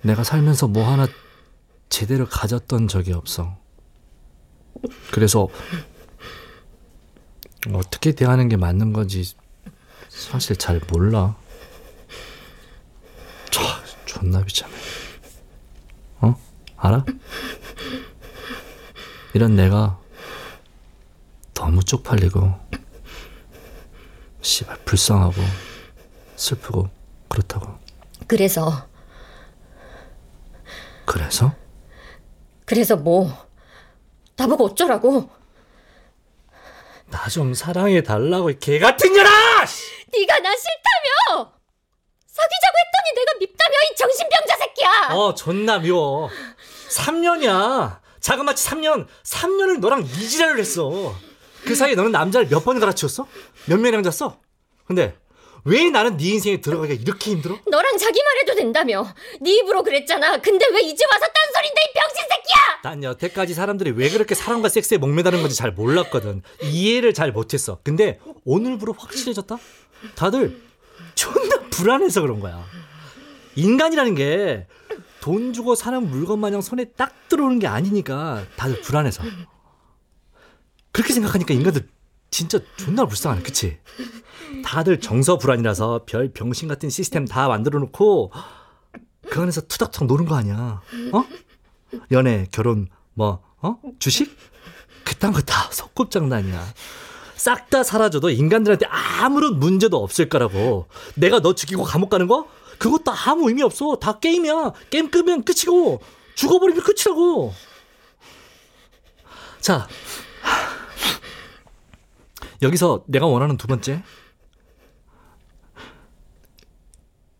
내가 0.01 0.23
살면서 0.23 0.69
뭐 0.69 0.89
하나 0.89 1.09
제대로 1.89 2.25
가졌던 2.25 2.87
적이 2.87 3.11
없어. 3.11 3.57
그래서 5.11 5.49
어떻게 7.73 8.13
대하는 8.13 8.47
게 8.47 8.55
맞는 8.55 8.93
건지 8.93 9.35
사실 10.07 10.55
잘 10.55 10.79
몰라. 10.89 11.35
저, 13.51 13.61
존나 14.05 14.41
비참해. 14.45 14.73
어? 16.21 16.33
알아? 16.77 17.03
이런 19.33 19.57
내가 19.57 20.01
너무 21.53 21.83
쪽팔리고 21.83 22.53
씨발 24.41 24.77
불쌍하고 24.85 25.35
슬프고 26.35 26.89
그렇다고. 27.29 27.79
그래서 28.27 28.87
그래서 31.05 31.53
그래서 32.65 32.95
뭐? 32.95 33.47
나보고 34.35 34.65
어쩌라고? 34.65 35.29
나 37.09 37.27
좀 37.29 37.53
사랑해 37.53 38.01
달라고 38.01 38.49
이개 38.49 38.79
같은 38.79 39.13
년아! 39.13 39.29
네가 39.29 40.39
나 40.39 40.49
싫다며! 40.55 41.51
사귀자고 42.25 42.75
했더니 42.79 43.15
내가 43.15 43.33
밉다며 43.39 43.73
이 43.91 43.95
정신병자 43.95 44.57
새끼야! 44.57 45.09
어 45.11 45.33
존나 45.35 45.77
미워. 45.77 46.29
3년이야. 46.89 47.99
자그마치 48.19 48.67
3년. 48.67 49.07
3년을 49.23 49.79
너랑 49.79 50.01
이지랄을 50.01 50.59
했어. 50.59 51.13
그 51.65 51.75
사이에 51.75 51.95
너는 51.95 52.11
남자를 52.11 52.47
몇 52.47 52.63
번을 52.63 52.79
갈아치웠어? 52.79 53.27
몇 53.67 53.77
명이랑 53.79 54.03
잤어? 54.03 54.37
근데 54.85 55.15
왜 55.65 55.89
나는 55.89 56.17
네 56.17 56.25
인생에 56.29 56.59
들어가기가 56.59 57.01
이렇게 57.01 57.31
힘들어? 57.31 57.57
너랑 57.69 57.97
자기 57.97 58.21
말 58.21 58.37
해도 58.41 58.55
된다며. 58.55 59.07
네 59.39 59.51
입으로 59.59 59.81
그랬잖아. 59.83 60.37
근데 60.41 60.65
왜 60.73 60.81
이제 60.81 61.05
와서 61.09 61.25
딴소린데 61.25 61.81
이 61.81 61.93
병신 61.93 62.15
새끼야! 62.29 62.81
난 62.83 63.03
여태까지 63.03 63.53
사람들이 63.53 63.91
왜 63.91 64.09
그렇게 64.09 64.35
사랑과 64.35 64.67
섹스에 64.67 64.97
목매다는 64.97 65.39
건지 65.41 65.55
잘 65.55 65.71
몰랐거든. 65.71 66.41
이해를 66.63 67.13
잘 67.13 67.31
못했어. 67.31 67.79
근데 67.83 68.19
오늘부로 68.43 68.93
확실해졌다? 68.97 69.57
다들 70.15 70.61
존나 71.15 71.61
불안해서 71.69 72.19
그런 72.21 72.41
거야. 72.41 72.65
인간이라는 73.55 74.15
게 74.15 74.67
돈 75.23 75.53
주고 75.53 75.73
사는 75.73 76.05
물건 76.09 76.39
마냥 76.39 76.59
손에 76.59 76.83
딱 76.97 77.13
들어오는 77.29 77.57
게 77.59 77.65
아니니까 77.65 78.43
다들 78.57 78.81
불안해서. 78.81 79.23
그렇게 80.93 81.11
생각하니까 81.13 81.53
인간들 81.53 81.89
진짜 82.31 82.59
존나 82.77 83.05
불쌍하네, 83.05 83.43
그치? 83.43 83.77
다들 84.63 84.99
정서 85.01 85.37
불안이라서 85.37 86.03
별 86.05 86.31
병신 86.31 86.67
같은 86.69 86.89
시스템 86.89 87.25
다 87.25 87.47
만들어 87.49 87.79
놓고 87.79 88.31
그 89.29 89.41
안에서 89.41 89.61
투닥투닥 89.61 90.07
노는 90.07 90.25
거 90.25 90.35
아니야? 90.35 90.81
어? 91.11 91.25
연애, 92.11 92.47
결혼, 92.51 92.87
뭐, 93.13 93.43
어? 93.61 93.77
주식? 93.99 94.35
그딴 95.03 95.33
거 95.33 95.41
다 95.41 95.69
속꿉장난이야. 95.71 96.73
싹 97.35 97.69
다 97.69 97.83
사라져도 97.83 98.29
인간들한테 98.29 98.85
아무런 98.85 99.59
문제도 99.59 99.97
없을 100.01 100.29
거라고. 100.29 100.87
내가 101.15 101.39
너 101.41 101.53
죽이고 101.53 101.83
감옥 101.83 102.09
가는 102.09 102.27
거? 102.27 102.47
그것도 102.77 103.11
아무 103.11 103.49
의미 103.49 103.61
없어. 103.63 103.95
다 103.97 104.19
게임이야. 104.19 104.73
게임 104.89 105.11
끄면 105.11 105.43
끝이고, 105.43 106.01
죽어버리면 106.35 106.83
끝이라고. 106.83 107.53
자, 109.59 109.87
여기서 112.63 113.03
내가 113.07 113.27
원하는 113.27 113.57
두 113.57 113.67
번째. 113.67 114.03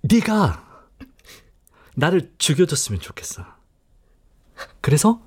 네가 0.01 0.89
나를 1.95 2.33
죽여줬으면 2.38 2.99
좋겠어. 2.99 3.45
그래서 4.81 5.21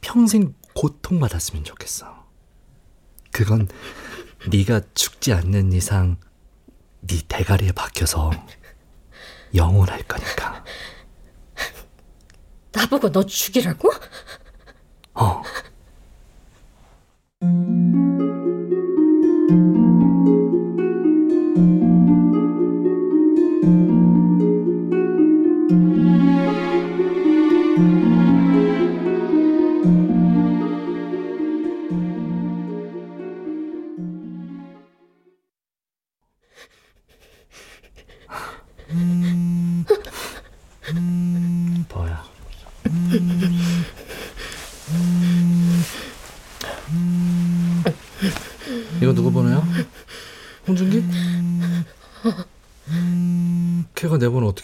평생 0.00 0.54
고통받았으면 0.74 1.64
좋겠어. 1.64 2.24
그건 3.32 3.68
네가 4.50 4.82
죽지 4.94 5.32
않는 5.32 5.72
이상 5.72 6.18
네 7.00 7.20
대가리에 7.26 7.72
박혀서 7.72 8.30
영원할 9.54 10.02
거니까. 10.02 10.64
나보고 12.72 13.12
너 13.12 13.24
죽이라고? 13.24 13.90
어. 15.14 15.42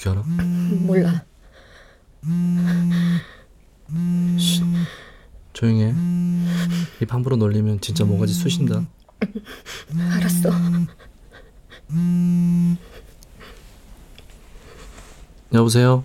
어떻게 0.01 0.11
알아? 0.11 0.23
몰라. 0.23 1.25
쉿. 4.39 4.65
조용히 5.53 5.85
해. 5.85 5.95
입 7.03 7.13
함부로 7.13 7.37
놀리면 7.37 7.83
진짜 7.83 8.05
뭐가지 8.05 8.33
쑤신다. 8.33 8.83
알았어. 10.17 10.51
여보세요? 15.53 16.05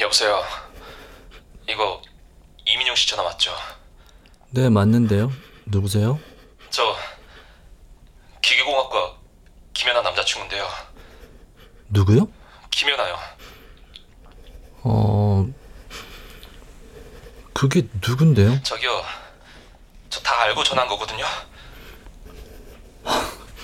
여보세요. 0.00 0.42
이거 1.68 2.00
이민용 2.64 2.96
씨 2.96 3.08
전화 3.08 3.22
맞죠? 3.24 3.50
네, 4.50 4.70
맞는데요. 4.70 5.30
누구세요? 5.66 6.18
저 6.70 6.96
기계공학과 8.40 9.18
김연아 9.74 10.00
남자친구인데요. 10.00 10.66
누구요? 11.90 12.28
김연아요. 12.70 13.18
어, 14.82 15.46
그게 17.52 17.86
누군데요? 18.06 18.62
저기요. 18.62 19.02
저 20.08 20.20
다 20.22 20.40
알고 20.42 20.64
전화한 20.64 20.88
거거든요. 20.88 21.24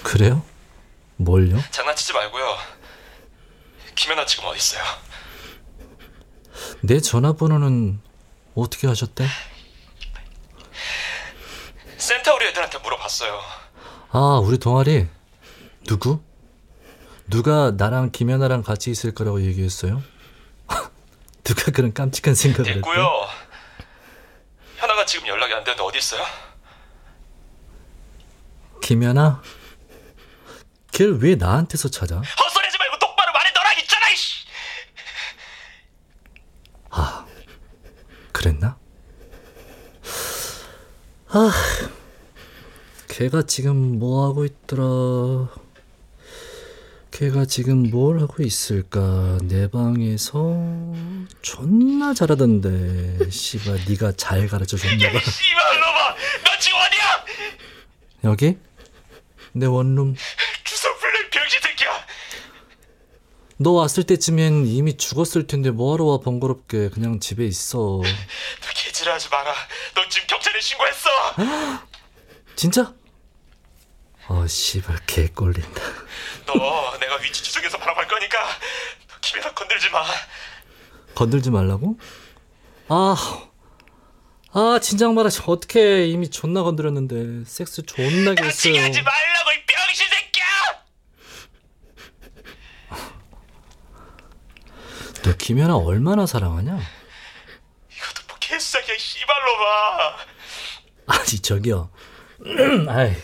그래요? 0.02 0.44
뭘요? 1.16 1.58
장난치지 1.70 2.12
말고요. 2.12 2.56
김연아 3.94 4.26
지금 4.26 4.44
어디 4.46 4.58
있어요? 4.58 4.82
내 6.82 7.00
전화번호는 7.00 8.00
어떻게 8.54 8.86
하셨대? 8.86 9.26
센터 11.96 12.34
우리 12.34 12.46
애들한테 12.48 12.78
물어봤어요. 12.78 13.40
아, 14.10 14.40
우리 14.42 14.58
동아리 14.58 15.08
누구? 15.86 16.20
누가 17.28 17.72
나랑 17.72 18.10
김연아랑 18.12 18.62
같이 18.62 18.90
있을 18.90 19.12
거라고 19.14 19.40
얘기했어요? 19.42 20.02
누가 21.44 21.70
그런 21.72 21.92
깜찍한 21.92 22.34
생각을 22.34 22.66
했대? 22.68 22.74
됐고요. 22.80 23.08
현아가 24.76 25.04
지금 25.06 25.26
연락이 25.28 25.52
안 25.54 25.64
되는데 25.64 25.82
어디 25.82 25.98
있어요? 25.98 26.22
김연아? 28.82 29.42
걔를 30.92 31.18
왜 31.20 31.34
나한테서 31.34 31.88
찾아? 31.90 32.16
헛소리하지 32.20 32.78
말고 32.78 32.98
똑바로 32.98 33.32
말해 33.32 33.50
너랑 33.52 33.72
있잖아 33.80 34.10
이씨. 34.10 34.46
아, 36.90 37.26
그랬나? 38.32 38.78
아, 41.28 41.50
걔가 43.08 43.42
지금 43.42 43.98
뭐 43.98 44.26
하고 44.28 44.44
있더라? 44.44 44.84
걔가 47.16 47.46
지금 47.46 47.88
뭘 47.90 48.20
하고 48.20 48.42
있을까? 48.42 49.38
내 49.44 49.70
방에서 49.70 50.38
존나 51.40 52.12
잘하던데. 52.12 53.30
씨발, 53.30 53.80
네가 53.88 54.12
잘 54.18 54.46
가르쳐 54.46 54.76
줬나 54.76 55.10
봐. 55.10 55.18
씨발 55.24 55.80
놈아, 55.80 56.14
너 56.44 56.58
지금 56.60 56.78
어디야? 56.78 57.24
여기? 58.24 58.58
내 59.52 59.64
원룸. 59.64 60.14
주소 60.62 60.94
불러 60.98 61.18
병신 61.30 61.58
새끼야. 61.62 62.06
너 63.56 63.70
왔을 63.70 64.02
때쯤엔 64.02 64.66
이미 64.66 64.98
죽었을 64.98 65.46
텐데 65.46 65.70
뭐하러 65.70 66.04
와 66.04 66.20
번거롭게 66.20 66.90
그냥 66.90 67.18
집에 67.18 67.46
있어. 67.46 68.02
너 68.02 68.68
개질하지 68.74 69.30
마라. 69.30 69.54
너 69.94 70.06
지금 70.10 70.26
경찰에 70.26 70.60
신고했어. 70.60 71.08
진짜? 72.56 72.94
어, 74.28 74.46
씨발, 74.46 74.98
개 75.06 75.28
꼴린다. 75.28 76.05
너 76.46 76.96
내가 76.98 77.16
위치 77.16 77.42
추적해서 77.42 77.78
바라볼 77.78 78.06
거니까 78.06 78.38
너 79.08 79.14
김연아 79.20 79.52
건들지 79.54 79.90
마. 79.90 80.04
건들지 81.14 81.50
말라고? 81.50 81.98
아, 82.88 83.16
아, 84.52 84.78
진작 84.80 85.12
말하지. 85.12 85.42
어떻게 85.46 86.06
이미 86.06 86.30
존나 86.30 86.62
건드렸는데. 86.62 87.44
섹스 87.46 87.84
존나게 87.84 88.44
했어요. 88.44 88.46
나치게 88.46 88.78
하지 88.78 89.02
말라고 89.02 89.50
이 89.52 89.64
병신 89.66 90.06
새끼야. 90.08 90.46
너 95.24 95.32
김연아 95.36 95.76
얼마나 95.76 96.26
사랑하냐? 96.26 96.72
이것도 96.78 98.22
뭐 98.28 98.36
개싹이야 98.38 98.94
이 98.94 98.98
씨발로마. 98.98 100.16
아니, 101.08 101.26
저기요. 101.40 101.90
아이, 102.88 103.14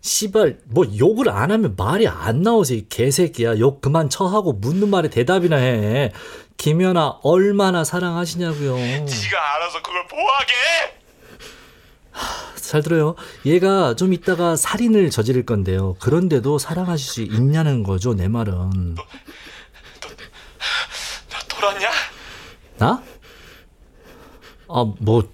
씨발, 0.00 0.60
뭐 0.64 0.86
욕을 0.98 1.28
안 1.28 1.50
하면 1.50 1.74
말이 1.76 2.08
안 2.08 2.42
나오지, 2.42 2.76
이 2.76 2.88
개새끼야. 2.88 3.58
욕 3.58 3.80
그만 3.82 4.08
쳐하고 4.08 4.54
묻는 4.54 4.88
말에 4.88 5.10
대답이나 5.10 5.56
해. 5.56 6.12
김연아 6.56 7.20
얼마나 7.22 7.84
사랑하시냐고요. 7.84 8.76
네가 8.76 9.54
알아서 9.56 9.82
그걸 9.82 10.06
보호하게. 10.06 10.52
잘 12.56 12.82
들어요. 12.82 13.14
얘가 13.44 13.96
좀 13.96 14.12
이따가 14.12 14.56
살인을 14.56 15.10
저지를 15.10 15.44
건데요. 15.44 15.96
그런데도 16.00 16.58
사랑하실 16.58 17.06
수 17.06 17.22
있냐는 17.22 17.82
거죠, 17.82 18.14
내 18.14 18.28
말은. 18.28 18.94
너 18.94 19.04
돌았냐? 21.48 21.90
나? 22.78 23.02
아, 24.68 24.94
뭐 24.98 25.28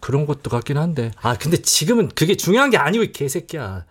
그런 0.00 0.26
것도 0.26 0.48
같긴 0.50 0.78
한데. 0.78 1.10
아, 1.20 1.36
근데 1.36 1.60
지금은 1.60 2.08
그게 2.08 2.36
중요한 2.36 2.70
게 2.70 2.78
아니고 2.78 3.04
이 3.04 3.12
개새끼야. 3.12 3.84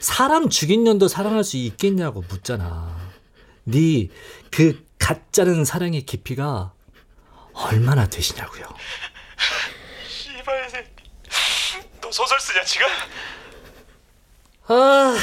사람 0.00 0.48
죽인 0.48 0.84
년도 0.84 1.08
사랑할 1.08 1.44
수 1.44 1.56
있겠냐고 1.56 2.22
묻잖아. 2.28 2.96
네 3.64 4.08
그 4.50 4.84
가짜는 4.98 5.64
사랑의 5.64 6.04
깊이가 6.04 6.72
얼마나 7.52 8.06
되시냐고요. 8.08 8.66
씨발 10.08 10.70
새끼. 10.70 10.90
너 12.00 12.10
소설 12.10 12.40
쓰냐 12.40 12.64
지금? 12.64 12.86
아, 14.68 15.16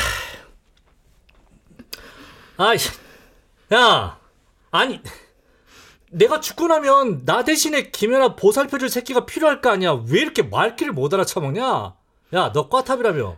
아이, 2.58 2.78
야, 3.74 4.20
아니, 4.72 5.02
내가 6.10 6.40
죽고 6.40 6.68
나면 6.68 7.26
나 7.26 7.44
대신에 7.44 7.92
김연아 7.92 8.36
보살펴줄 8.36 8.90
새끼가 8.90 9.26
필요할 9.26 9.62
거 9.62 9.70
아니야. 9.70 9.92
왜 10.08 10.22
이렇게 10.22 10.42
말귀를 10.44 10.94
못 10.94 11.14
알아쳐먹냐? 11.14 11.96
야, 12.34 12.52
너 12.54 12.70
과탑이라며. 12.70 13.38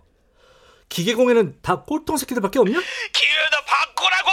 기계공에는 0.90 1.60
다 1.62 1.84
꼴통 1.84 2.18
새끼들밖에 2.18 2.60
없냐? 2.60 2.80
기회나 3.14 3.62
바꾸라고! 3.66 4.30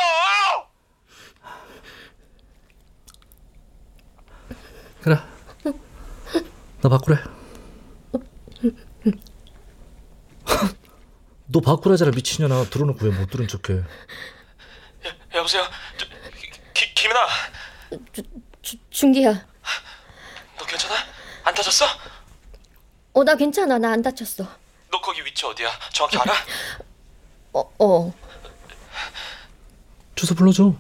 그래. 5.03 5.17
나 6.83 6.89
바꾸래. 6.89 7.17
너 11.47 11.61
바꾸라잖아 11.61 12.11
미친년아. 12.13 12.65
들어놓고 12.71 13.05
왜 13.07 13.11
못 13.11 13.29
들은 13.31 13.47
척해? 13.49 13.83
여 15.35 15.43
보세요? 15.43 15.65
저, 15.99 16.07
기, 16.73 16.95
김이나 16.95 17.19
주, 18.63 18.77
준기야. 18.91 19.47
너 20.59 20.65
괜찮아? 20.67 20.95
안 21.45 21.55
다쳤어? 21.55 21.85
어, 23.13 23.25
나 23.25 23.35
괜찮아. 23.37 23.79
나 23.79 23.91
안 23.93 24.01
다쳤어. 24.03 24.47
너 24.95 25.01
거기 25.01 25.25
위치 25.25 25.45
어디야? 25.45 25.69
정확히 25.93 26.17
알아? 26.19 26.33
어, 27.53 27.61
어. 27.81 28.15
주소 30.15 30.37
불러줘. 30.37 30.73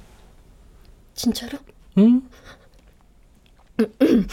진짜로? 1.16 1.58
응? 1.98 2.22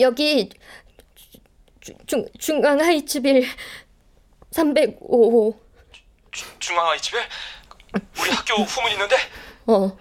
여기 0.00 0.50
주, 1.80 1.92
중 2.08 2.26
중앙 2.40 2.80
하이츠빌 2.80 3.48
305호. 4.50 5.56
중앙아이 6.58 7.00
집에? 7.00 7.28
우리 8.18 8.30
학교 8.32 8.54
후문 8.64 8.90
있는데? 8.90 9.16
어. 9.66 9.96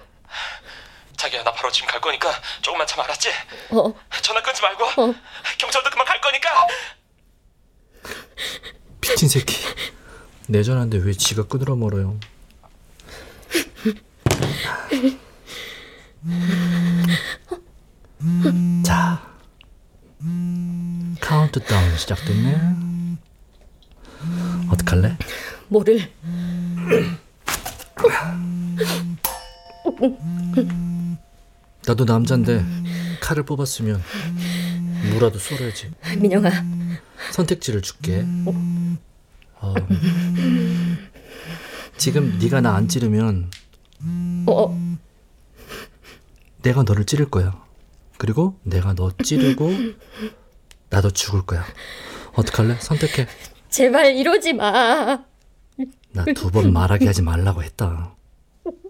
자기야 1.17 1.43
나 1.43 1.51
바로 1.53 1.71
지금 1.71 1.87
갈 1.87 2.01
거니까 2.01 2.31
조금만 2.63 2.87
참 2.87 2.99
알았지? 3.01 3.29
어. 3.69 3.93
전화 4.23 4.41
끊지 4.41 4.59
말고 4.63 4.85
어. 4.85 5.13
경찰도 5.59 5.91
그만 5.91 6.07
갈 6.07 6.19
거니까 6.19 6.67
미친 9.01 9.27
새끼. 9.29 9.55
내 10.47 10.63
전화인데 10.63 10.97
왜 10.99 11.13
지가 11.13 11.47
끊으라 11.47 11.75
멀어요? 11.75 12.17
자, 18.83 19.21
카운트다운 21.19 21.97
시작됐네. 21.97 22.57
어떡할래? 24.69 25.17
뭐를? 25.67 26.09
나도 31.85 32.05
남잔데 32.05 32.65
칼을 33.21 33.43
뽑았으면 33.43 34.01
무라도 35.11 35.37
쏠아야지. 35.39 35.91
민영아. 36.17 36.49
선택지를 37.31 37.81
줄게. 37.81 38.25
어. 39.59 39.73
지금 41.97 42.37
네가 42.39 42.61
나 42.61 42.75
안 42.75 42.87
찌르면 42.87 43.49
어. 44.47 44.97
내가 46.61 46.83
너를 46.83 47.05
찌를 47.05 47.29
거야. 47.29 47.61
그리고 48.17 48.59
내가 48.63 48.93
너 48.93 49.11
찌르고 49.23 49.71
나도 50.89 51.11
죽을 51.11 51.43
거야. 51.45 51.63
어떡할래? 52.35 52.77
선택해. 52.79 53.27
제발 53.69 54.15
이러지 54.15 54.53
마. 54.53 55.23
나 56.11 56.25
두 56.35 56.51
번 56.51 56.71
말하게 56.73 57.07
하지 57.07 57.21
말라고 57.21 57.63
했다. 57.63 58.15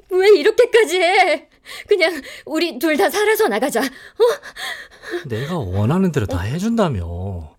왜 0.10 0.30
이렇게까지 0.40 1.00
해? 1.00 1.50
그냥 1.88 2.22
우리 2.46 2.78
둘 2.78 2.98
다 2.98 3.10
살아서 3.10 3.48
나가자. 3.48 3.82
어? 3.82 5.28
내가 5.28 5.58
원하는 5.58 6.12
대로 6.12 6.26
다 6.26 6.40
해준다며. 6.42 7.53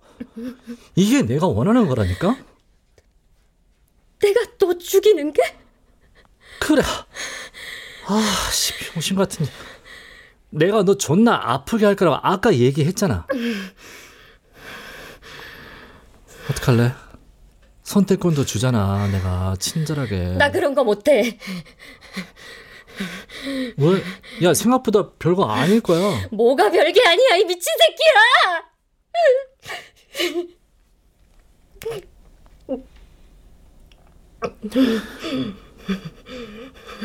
이게 0.95 1.23
내가 1.23 1.47
원하는 1.47 1.89
거라니까? 1.89 2.37
내가 4.21 4.41
너 4.59 4.77
죽이는 4.79 5.33
게? 5.33 5.43
그래. 6.61 6.83
아, 8.07 8.51
씨, 8.53 8.73
병신 8.93 9.17
같은. 9.17 9.47
내가 10.51 10.83
너 10.85 10.97
존나 10.97 11.35
아프게 11.35 11.85
할 11.85 11.97
거라고 11.97 12.19
아까 12.23 12.55
얘기했잖아. 12.55 13.27
어떡할래? 16.51 16.93
선택권도 17.83 18.45
주잖아, 18.45 19.09
내가 19.09 19.57
친절하게. 19.59 20.37
나 20.39 20.51
그런 20.51 20.75
거 20.75 20.85
못해. 20.85 21.39
왜? 23.77 24.03
야, 24.43 24.55
생각보다 24.55 25.11
별거 25.19 25.45
아닐 25.47 25.81
거야. 25.81 26.29
뭐가 26.31 26.71
별게 26.71 27.01
아니야, 27.07 27.37
이 27.37 27.45
미친 27.45 27.63
새끼야! 27.79 28.65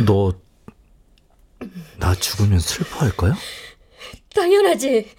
너, 0.05 0.33
나 1.97 2.15
죽으면 2.15 2.59
슬퍼할 2.59 3.15
거야? 3.15 3.35
당연하지. 4.33 5.09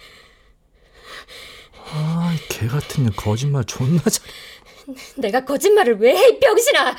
아, 1.93 2.35
이개 2.35 2.67
같은 2.67 3.03
년 3.03 3.13
거짓말 3.15 3.65
존나 3.65 4.01
잘. 4.03 4.25
내가 5.17 5.45
거짓말을 5.45 5.97
왜 5.99 6.15
해, 6.15 6.29
이 6.29 6.39
병신아! 6.39 6.95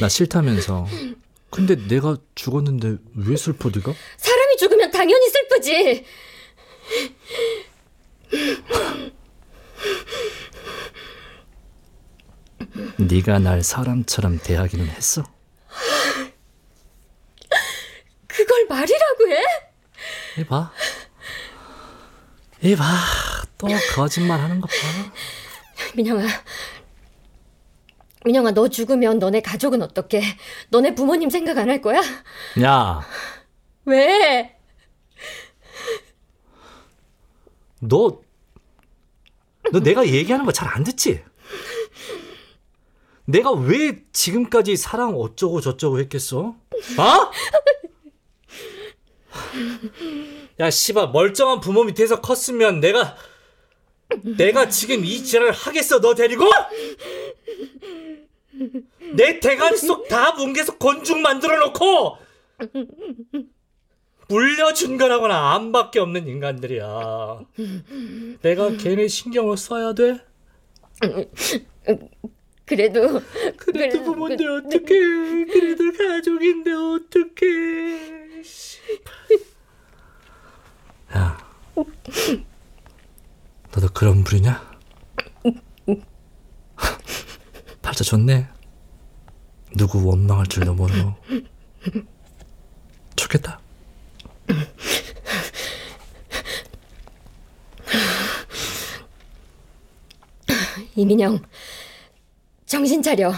나 0.00 0.08
싫다면서. 0.08 0.86
근데 1.50 1.76
내가 1.76 2.16
죽었는데 2.34 2.96
왜 3.14 3.36
슬퍼, 3.36 3.68
네가? 3.74 3.92
사람이 4.16 4.56
죽으면 4.56 4.90
당연히 4.90 5.28
슬프지. 5.28 6.04
네가 12.98 13.38
날 13.38 13.62
사람처럼 13.62 14.38
대하기는 14.38 14.86
했어. 14.86 15.22
그걸 18.26 18.66
말이라고 18.68 19.28
해? 19.28 19.42
이봐. 20.40 20.72
이봐. 22.62 22.84
또 23.58 23.68
거짓말 23.94 24.40
하는 24.40 24.60
거 24.60 24.66
봐. 24.66 24.72
민영아. 25.94 26.22
민영아, 28.24 28.52
너 28.52 28.68
죽으면 28.68 29.18
너네 29.18 29.40
가족은 29.42 29.82
어떻게? 29.82 30.22
너네 30.70 30.94
부모님 30.94 31.28
생각 31.28 31.58
안 31.58 31.68
할 31.68 31.82
거야? 31.82 32.00
야, 32.62 33.00
왜? 33.84 34.56
너, 37.82 38.20
너 39.72 39.80
내가 39.80 40.06
얘기하는 40.06 40.44
거 40.44 40.52
잘 40.52 40.68
안 40.68 40.84
듣지? 40.84 41.22
내가 43.24 43.50
왜 43.52 44.02
지금까지 44.12 44.76
사랑 44.76 45.14
어쩌고 45.16 45.60
저쩌고 45.60 46.00
했겠어? 46.00 46.38
어? 46.98 47.30
야, 50.60 50.70
씨발, 50.70 51.10
멀쩡한 51.12 51.60
부모 51.60 51.84
밑에서 51.84 52.20
컸으면 52.20 52.80
내가, 52.80 53.16
내가 54.36 54.68
지금 54.68 55.04
이 55.04 55.22
지랄을 55.24 55.52
하겠어, 55.52 56.00
너 56.00 56.14
데리고? 56.14 56.44
내 59.14 59.40
대가리 59.40 59.76
속 59.76 60.08
다 60.08 60.32
뭉개서 60.32 60.76
건죽 60.78 61.18
만들어 61.20 61.58
놓고! 61.66 62.18
물려준 64.28 64.96
거라고나 64.98 65.54
암밖에 65.54 66.00
없는 66.00 66.26
인간들이야. 66.26 67.40
내가 68.42 68.76
걔네 68.76 69.08
신경을 69.08 69.56
써야 69.56 69.92
돼? 69.92 70.24
그래도 72.64 73.20
그래도 73.58 74.02
부모인데 74.04 74.46
어떡해. 74.46 75.44
그래도 75.46 75.92
가족인데 75.92 76.72
어떡해. 76.72 78.42
야. 81.16 81.38
너도 83.74 83.88
그런 83.92 84.24
부류냐? 84.24 84.72
팔자 87.82 88.04
좋네. 88.04 88.48
누구 89.76 90.06
원망할 90.06 90.46
줄도 90.46 90.74
모르고. 90.74 91.14
좋겠다. 93.16 93.60
이민영, 100.96 101.40
정신 102.66 103.02
차려. 103.02 103.32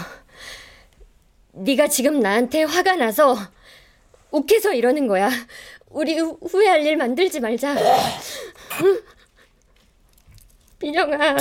네가 1.53 1.87
지금 1.87 2.19
나한테 2.19 2.63
화가 2.63 2.95
나서 2.97 3.35
욱해서 4.31 4.73
이러는 4.73 5.07
거야. 5.07 5.29
우리 5.89 6.19
후- 6.19 6.37
후회할 6.49 6.85
일 6.85 6.97
만들지 6.97 7.39
말자. 7.39 7.75
응? 8.81 9.01
민영아. 10.81 11.35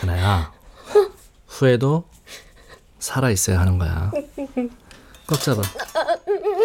하나야. 0.00 0.52
후회도 1.46 2.08
살아 2.98 3.30
있어야 3.30 3.60
하는 3.60 3.78
거야. 3.78 4.10
꽉 5.28 5.40
잡아. 5.40 5.62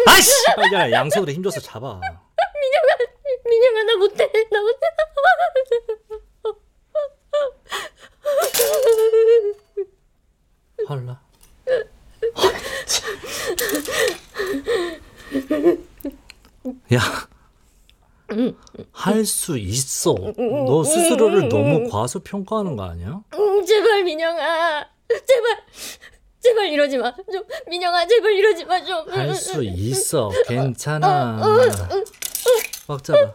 아이씨! 0.06 0.30
야, 0.74 0.90
양손으로 0.90 1.32
힘줘서 1.32 1.60
잡아. 1.60 2.00
민영아 3.44 3.82
나 3.84 3.96
못해 3.96 4.30
나 4.50 4.60
못해. 4.62 4.78
헐라. 10.88 11.20
야, 16.94 17.00
할 18.92 19.24
수 19.26 19.58
있어. 19.58 20.14
너 20.36 20.84
스스로를 20.84 21.48
너무 21.48 21.88
과소평가하는 21.90 22.76
거 22.76 22.84
아니야? 22.84 23.20
음, 23.34 23.64
제발 23.66 24.04
민영아 24.04 24.86
제발 25.08 25.64
제발 26.42 26.68
이러지 26.68 26.98
마. 26.98 27.14
좀 27.32 27.42
민영아 27.68 28.06
제발 28.06 28.32
이러지 28.32 28.64
마 28.64 28.82
좀. 28.84 29.08
할 29.08 29.34
수 29.34 29.62
있어. 29.62 30.30
괜찮아. 30.46 31.40
꽉 32.88 33.02
잡아. 33.04 33.34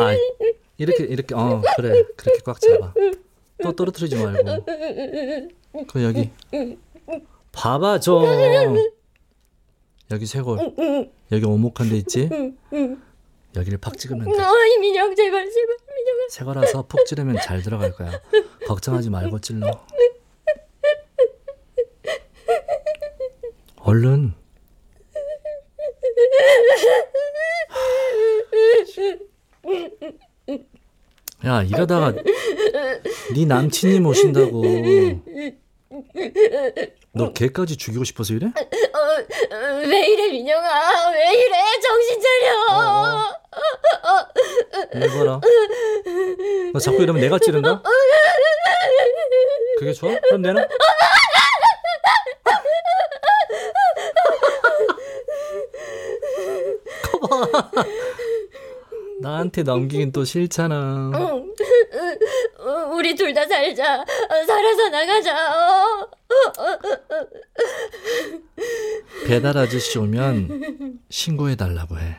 아, 0.00 0.16
이렇게 0.76 1.04
이렇게 1.04 1.34
어 1.34 1.62
그래 1.76 2.02
그렇게 2.16 2.40
꽉 2.44 2.60
잡아. 2.60 2.92
또 3.62 3.72
떨어뜨리지 3.72 4.16
말고. 4.16 4.64
그 5.88 6.02
여기 6.04 6.30
봐봐 7.52 8.00
좀. 8.00 8.24
여기 10.10 10.26
쇄골. 10.26 10.58
여기 11.32 11.44
오목한 11.44 11.88
데 11.90 11.96
있지? 11.96 12.28
여기를 13.56 13.78
팍 13.78 13.96
찍으면 13.96 14.24
돼. 14.30 14.42
아이 14.42 14.78
민영 14.78 15.14
제발 15.14 15.44
제발 15.50 15.76
민영아. 15.96 16.26
새거라서 16.30 16.82
푹 16.86 17.06
찌르면 17.06 17.38
잘 17.42 17.62
들어갈 17.62 17.92
거야. 17.92 18.10
걱정하지 18.66 19.10
말고 19.10 19.38
찔러. 19.40 19.86
얼른. 23.88 24.34
야 31.46 31.62
이러다가 31.62 32.12
네 33.34 33.46
남친님 33.46 34.04
오신다고. 34.04 34.62
너 37.12 37.32
걔까지 37.32 37.78
죽이고 37.78 38.04
싶어서 38.04 38.34
이래? 38.34 38.48
어, 38.48 38.50
어, 38.50 39.56
왜 39.86 40.06
이래 40.06 40.32
민영아 40.32 41.10
왜 41.12 41.32
이래 41.32 41.56
정신 41.80 42.20
차려. 42.20 43.38
이거라. 45.06 45.40
너 46.74 46.78
자꾸 46.78 47.02
이러면 47.02 47.22
내가 47.22 47.38
찌른다? 47.38 47.82
그게 49.78 49.94
좋아? 49.94 50.14
그럼 50.20 50.42
내놔. 50.42 50.68
커봐. 57.20 57.70
나한테 59.20 59.64
넘기긴 59.64 60.12
또 60.12 60.24
싫잖아. 60.24 61.10
어, 61.12 61.42
우리 62.94 63.14
둘 63.16 63.34
다 63.34 63.46
살자. 63.46 64.00
어, 64.00 64.44
살아서 64.46 64.88
나가자. 64.88 65.54
어. 65.56 66.08
배달 69.26 69.58
아저씨 69.58 69.98
오면 69.98 71.00
신고해 71.10 71.56
달라고 71.56 71.98
해. 71.98 72.16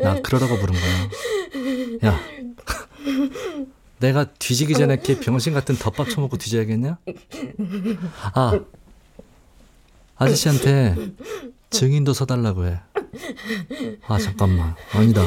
나 0.00 0.20
그러라고 0.22 0.56
부른 0.58 0.74
거야. 0.74 2.10
야, 2.12 2.20
내가 4.00 4.24
뒤지기 4.24 4.74
전에 4.74 4.96
걔 4.98 5.18
병신 5.20 5.52
같은 5.54 5.76
덮밥 5.76 6.08
처먹고 6.10 6.36
뒤져야겠냐? 6.38 6.98
아, 8.34 8.60
아저씨한테 10.16 10.94
증인도 11.70 12.12
서달라고 12.12 12.66
해. 12.66 12.80
아 14.06 14.18
잠깐만, 14.18 14.74
아니다. 14.92 15.22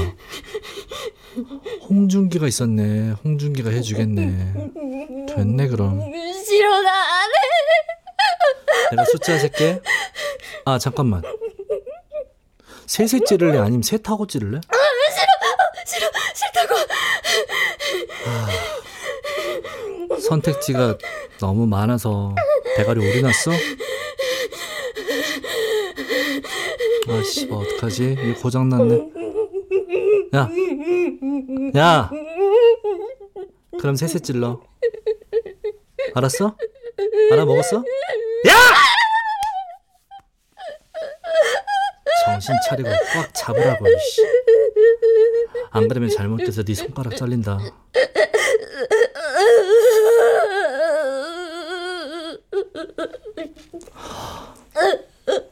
홍준기가 1.89 2.47
있었네. 2.47 3.11
홍준기가 3.23 3.69
해주겠네. 3.69 4.53
됐네 5.35 5.67
그럼. 5.67 6.01
싫어 6.45 6.81
나 6.81 6.89
안 6.91 7.29
해. 7.29 7.35
내가 8.91 9.05
숫자 9.05 9.37
세게. 9.37 9.81
아 10.65 10.79
잠깐만. 10.79 11.21
셋에 12.87 13.19
찌를래 13.25 13.59
아니면 13.59 13.81
셋하고 13.83 14.25
찌를래? 14.27 14.59
싫어 15.85 16.09
싫다고. 16.33 16.75
선택지가 20.21 20.97
너무 21.39 21.65
많아서 21.67 22.35
대가리 22.75 22.99
오리 22.99 23.21
났어? 23.21 23.51
아씨 27.09 27.45
뭐 27.47 27.59
어떡하지? 27.63 28.17
이거 28.19 28.39
고장 28.41 28.69
났네. 28.69 29.09
야, 30.35 30.49
야. 31.77 32.11
그럼 33.79 33.95
셋에 33.95 34.19
찔러. 34.19 34.61
알았어? 36.13 36.55
알아먹었어? 37.31 37.77
야! 37.77 38.53
정신 42.25 42.53
차리고 42.67 42.89
꽉 43.13 43.33
잡으라고. 43.33 43.85
씨. 43.99 44.21
안 45.71 45.87
그러면 45.87 46.09
잘못돼서 46.09 46.63
네 46.63 46.73
손가락 46.73 47.15
잘린다. 47.15 47.57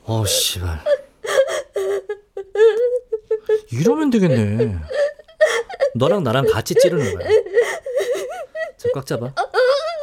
어, 0.03 0.26
씨발. 0.26 0.80
이러면 3.72 4.07
되겠네. 4.20 4.80
너랑 5.95 6.24
나랑 6.24 6.47
같이 6.47 6.76
찌르는 6.76 7.15
거야. 7.15 7.28
자, 8.78 8.89
꽉 8.93 9.05
잡아. 9.05 9.34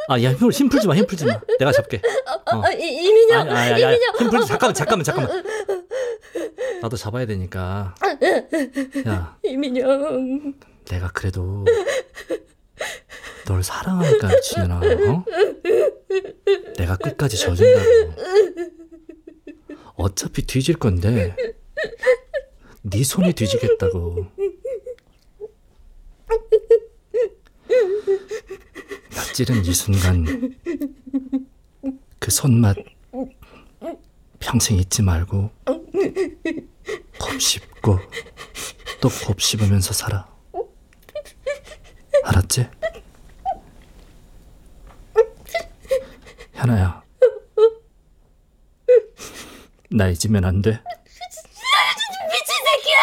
아, 0.07 0.21
야, 0.21 0.31
힘, 0.33 0.51
힘 0.51 0.69
풀지 0.69 0.87
마, 0.87 0.95
힘 0.95 1.07
풀지 1.07 1.25
마. 1.25 1.39
내가 1.59 1.71
잡게. 1.71 2.01
어. 2.51 2.57
어, 2.59 2.71
이, 2.71 2.83
이민영 2.83 3.41
아니, 3.41 3.49
아니, 3.51 3.59
아니, 3.73 3.83
아니, 3.85 3.95
이민영. 3.95 4.15
힘 4.19 4.29
풀지, 4.29 4.47
잠깐만, 4.47 4.73
잠깐만, 4.73 5.03
잠깐만. 5.03 5.43
나도 6.81 6.97
잡아야 6.97 7.25
되니까. 7.25 7.95
야, 9.07 9.37
이민영. 9.43 10.53
내가 10.85 11.09
그래도 11.13 11.65
널 13.47 13.63
사랑하니까, 13.63 14.39
진현아, 14.41 14.77
어? 14.77 15.25
내가 16.77 16.97
끝까지 16.97 17.37
져준다고. 17.37 17.85
어차피 19.95 20.45
뒤질 20.45 20.75
건데, 20.75 21.35
네 22.95 23.03
손에 23.03 23.33
뒤지겠다고. 23.33 24.25
나 29.11 29.23
찌른 29.33 29.65
이 29.65 29.73
순간, 29.73 30.55
그 32.19 32.31
손맛 32.31 32.77
평생 34.39 34.77
잊지 34.77 35.01
말고, 35.01 35.51
곱씹고, 37.19 37.99
또 39.01 39.09
곱씹으면서 39.27 39.91
살아. 39.91 40.25
알았지? 42.23 42.69
현아야. 46.53 47.03
나 49.91 50.07
잊으면 50.07 50.45
안 50.45 50.61
돼. 50.61 50.71
미친 50.71 52.55
새끼야. 52.65 52.97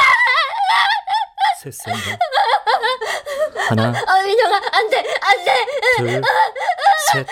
셋, 1.63 1.73
셋, 1.73 1.95
하나, 3.69 3.95
아 4.05 4.23
민영아 4.23 4.61
안돼 4.73 4.97
안돼. 5.21 5.67
둘, 5.99 6.23
셋. 7.13 7.27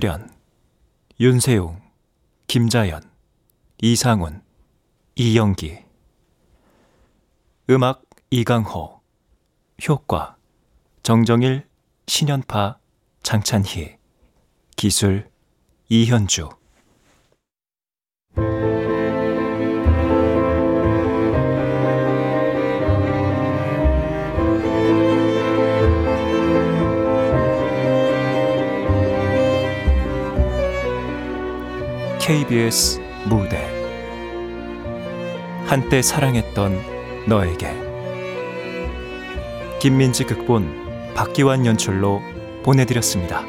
출연 0.00 0.34
윤세웅, 1.20 1.78
김자연, 2.46 3.02
이상훈, 3.82 4.42
이영기. 5.14 5.76
음악 7.68 8.02
이강호 8.30 9.02
효과 9.86 10.38
정정일, 11.02 11.68
신연파, 12.06 12.78
장찬희 13.22 13.98
기술 14.74 15.30
이현주 15.90 16.48
KBS 32.30 33.00
무대 33.26 33.58
한때 35.66 36.00
사랑했던 36.00 37.26
너에게 37.26 37.74
김민지 39.80 40.22
극본 40.22 41.12
박기환 41.16 41.66
연출로 41.66 42.22
보내드렸습니다. 42.62 43.42